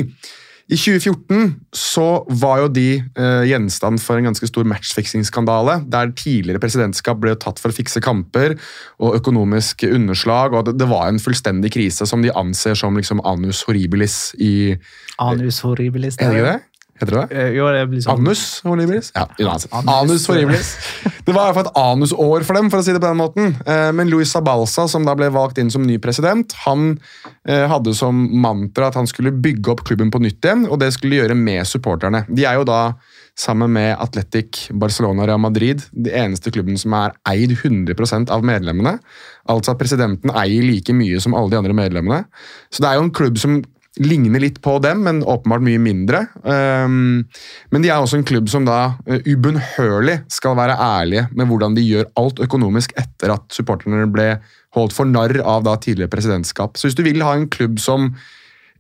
[0.70, 2.06] i 2014 så
[2.40, 7.60] var jo de eh, gjenstand for en ganske stor matchfiksingskandale, der tidligere presidentskap ble tatt
[7.60, 8.54] for å fikse kamper
[9.02, 13.24] og økonomisk underslag, og det, det var en fullstendig krise som de anser som liksom
[13.28, 14.78] anus horribilis i
[15.20, 16.16] Anus horribilis.
[16.20, 16.58] Det er det?
[17.02, 17.38] Heter det det?
[17.42, 18.20] Eh, Jo, det blir sånn.
[18.22, 19.10] Anus horribilis?
[19.16, 19.72] Ja, uansett.
[19.74, 19.94] Anus.
[19.96, 20.70] Anus horribilis.
[21.22, 23.18] Det var i hvert fall et anusår for dem, for å si det på den
[23.20, 23.52] måten.
[23.62, 26.96] Eh, Men Luis Sabalsa, som da ble valgt inn som ny president, han
[27.46, 30.88] eh, hadde som mantra at han skulle bygge opp klubben på nytt igjen, og det
[30.96, 32.24] skulle gjøre med supporterne.
[32.26, 32.80] De er jo da,
[33.38, 38.42] sammen med Atletic, Barcelona og Real Madrid, de eneste klubben som er eid 100% av
[38.44, 38.96] medlemmene.
[39.50, 42.24] Altså at presidenten eier like mye som alle de andre medlemmene.
[42.74, 43.60] Så det er jo en klubb som
[44.00, 46.24] ligner litt på dem, men åpenbart mye mindre.
[46.42, 47.24] Um,
[47.72, 51.76] men de er også en klubb som da uh, ubønnhørlig skal være ærlige med hvordan
[51.76, 54.30] de gjør alt økonomisk etter at supporterne ble
[54.76, 56.80] holdt for narr av da tidligere presidentskap.
[56.80, 58.14] Så hvis du vil ha en klubb som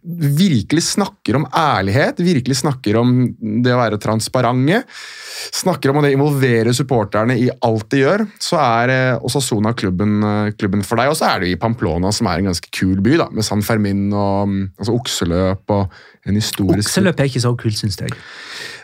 [0.02, 3.12] virkelig snakker om ærlighet, virkelig snakker om
[3.62, 4.82] det å være transparente,
[5.54, 10.82] snakker om å involvere supporterne i alt de gjør, så er Osasona klubben, eh, klubben
[10.86, 11.12] for deg.
[11.12, 13.62] Og så er det i Pamplona, som er en ganske kul by, da, med San
[13.62, 18.14] Fermin og mm, altså, okseløp og en historisk Okseløp er ikke så kult, syns jeg.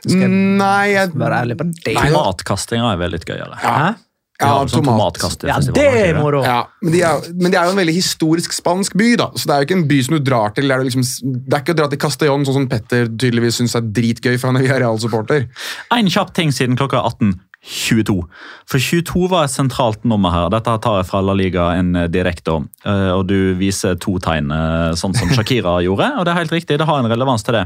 [0.05, 1.95] Skal jeg Nei, jeg, være ærlig på det?
[2.15, 3.59] Matkastinga er vel litt gøyere.
[3.63, 3.97] Hæ?
[4.39, 5.17] Ja, ja sånn tomat.
[5.43, 6.45] ja det er moro!
[6.47, 9.33] Ja, men, de er, men, de er, jo en veldig historisk spansk by, da.
[9.35, 10.71] så det er jo ikke en by som du drar til.
[10.71, 13.75] Det er, liksom, det er ikke å dra til Castellón, sånn som Petter tydeligvis syns
[13.75, 15.49] er dritgøy, for han er Real-supporter.
[15.97, 17.35] En kjapp ting siden klokka 18.
[17.65, 18.23] 22.
[18.71, 20.47] For 22 var et sentralt nummer her.
[20.53, 22.69] Dette tar jeg fra La Liga en eh, direkte om.
[22.87, 26.07] Eh, og du viser to tegn, eh, sånn som Shakira gjorde.
[26.21, 27.65] Og det er helt riktig, det har en relevans til det.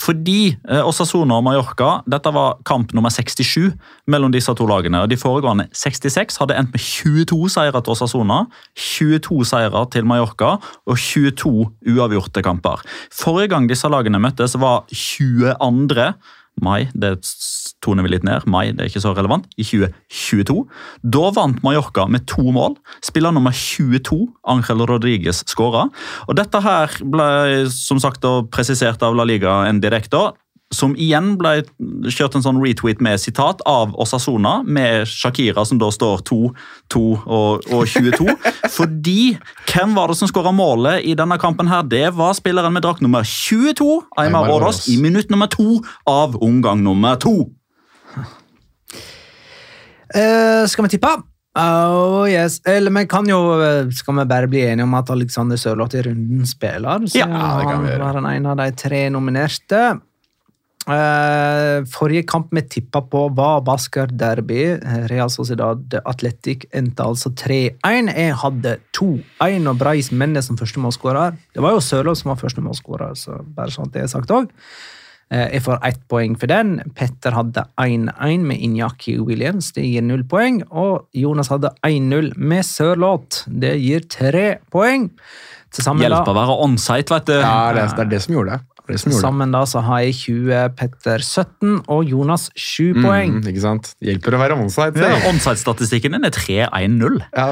[0.00, 0.54] Fordi
[0.84, 3.74] Osasona og Mallorca, dette var kamp nummer 67
[4.10, 5.02] mellom disse to lagene.
[5.02, 8.44] og De foregående 66 hadde endt med 22 seire til Osasona,
[8.78, 10.54] 22 seire til Mallorca
[10.86, 11.52] og 22
[11.94, 12.86] uavgjorte kamper.
[13.12, 15.58] Forrige gang disse lagene møttes, var 22
[16.62, 16.86] mai.
[16.94, 17.16] Det
[17.84, 18.46] toner vi litt ned.
[18.50, 19.48] Mai det er ikke så relevant.
[19.58, 20.64] I 2022.
[21.02, 22.76] Da vant Mallorca med to mål.
[23.04, 24.20] Spiller nummer 22,
[24.54, 25.88] Angel Rodriguez, skåra.
[26.36, 27.28] Dette her ble
[27.72, 28.24] som sagt
[28.54, 30.32] presisert av La Liga en direkte
[30.74, 31.62] som igjen ble
[32.12, 36.38] kjørt en sånn retweet med sitat av Osasona, med Shakira som da står 2,
[36.94, 38.28] 2 og, og 22.
[38.76, 39.34] Fordi
[39.70, 41.70] hvem var det som skåra målet i denne kampen?
[41.70, 41.84] her?
[41.88, 45.80] Det var spilleren med drakt nummer 22, Aymar Rådås, i minutt nummer to
[46.10, 47.48] av omgang nummer to.
[50.14, 51.10] Uh, skal vi tippe?
[51.54, 52.58] Oh, yes.
[52.66, 56.02] Eller vi kan jo eh, Skal vi bare bli enige om at Alexander Sørloth i
[56.02, 57.06] runden spiller?
[57.06, 57.28] Så Ja,
[57.60, 58.02] det kan vi gjøre.
[58.02, 59.82] var han en av de tre nominerte.
[60.84, 64.74] Eh, forrige kamp vi tippa på, var Basker Derby.
[64.76, 68.10] Eh, Real Sociedad Atletic endte altså 3-1.
[68.12, 71.38] Jeg hadde 2-1 og Breis Mendes som første målskårer.
[71.54, 74.34] Det var jo Sørloth som var første målskårer, så bare sånn at det er sagt
[74.34, 74.52] òg.
[75.34, 76.76] Jeg får ett poeng for den.
[76.94, 79.72] Petter hadde 1-1 med Inyaki Williams.
[79.74, 80.60] Det gir null poeng.
[80.68, 83.48] Og Jonas hadde 1-0 med Sørloth.
[83.48, 85.08] Det gir tre poeng.
[85.74, 87.34] Da, å være on-site, vet du.
[87.40, 88.73] Ja, det er det som gjorde det.
[88.88, 93.38] Til sammen da så har jeg 20, Petter 17 og Jonas 7 poeng.
[93.38, 93.94] Mm, ikke sant?
[94.04, 95.00] Hjelper å være onside.
[95.00, 95.28] Ja, si.
[95.30, 97.18] On-site-statistikken din er 3-1-0.
[97.32, 97.48] Ja,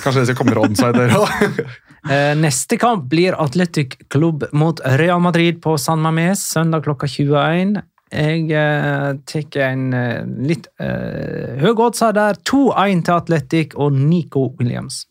[0.00, 1.62] kanskje det skal komme onside, der òg?
[2.08, 7.74] Eh, Neste kamp blir Athletic Club mot Real Madrid på San Mames søndag klokka 21.
[8.08, 12.40] Jeg eh, tar en eh, litt eh, høy oddser der.
[12.48, 15.04] 2-1 til Athletic og Nico Williams.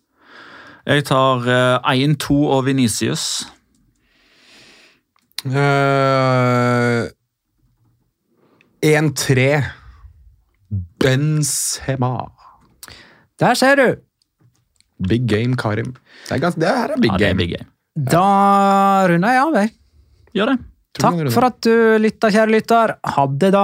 [0.90, 3.46] Jeg tar eh, 1-2 og Venicius.
[5.46, 7.08] Uh,
[8.84, 9.64] 1-3.
[11.00, 12.14] Benzema.
[13.40, 13.88] Der ser du!
[15.08, 15.94] Big game, Karim.
[16.28, 17.30] Det, er ganske, det her er big Ja, game.
[17.32, 17.70] er big game.
[17.96, 18.26] Da
[19.08, 19.72] runder jeg av, jeg.
[20.36, 20.58] Gjør det.
[21.00, 22.94] Takk for at du lytta, kjære lytter.
[23.16, 23.64] Ha det, da.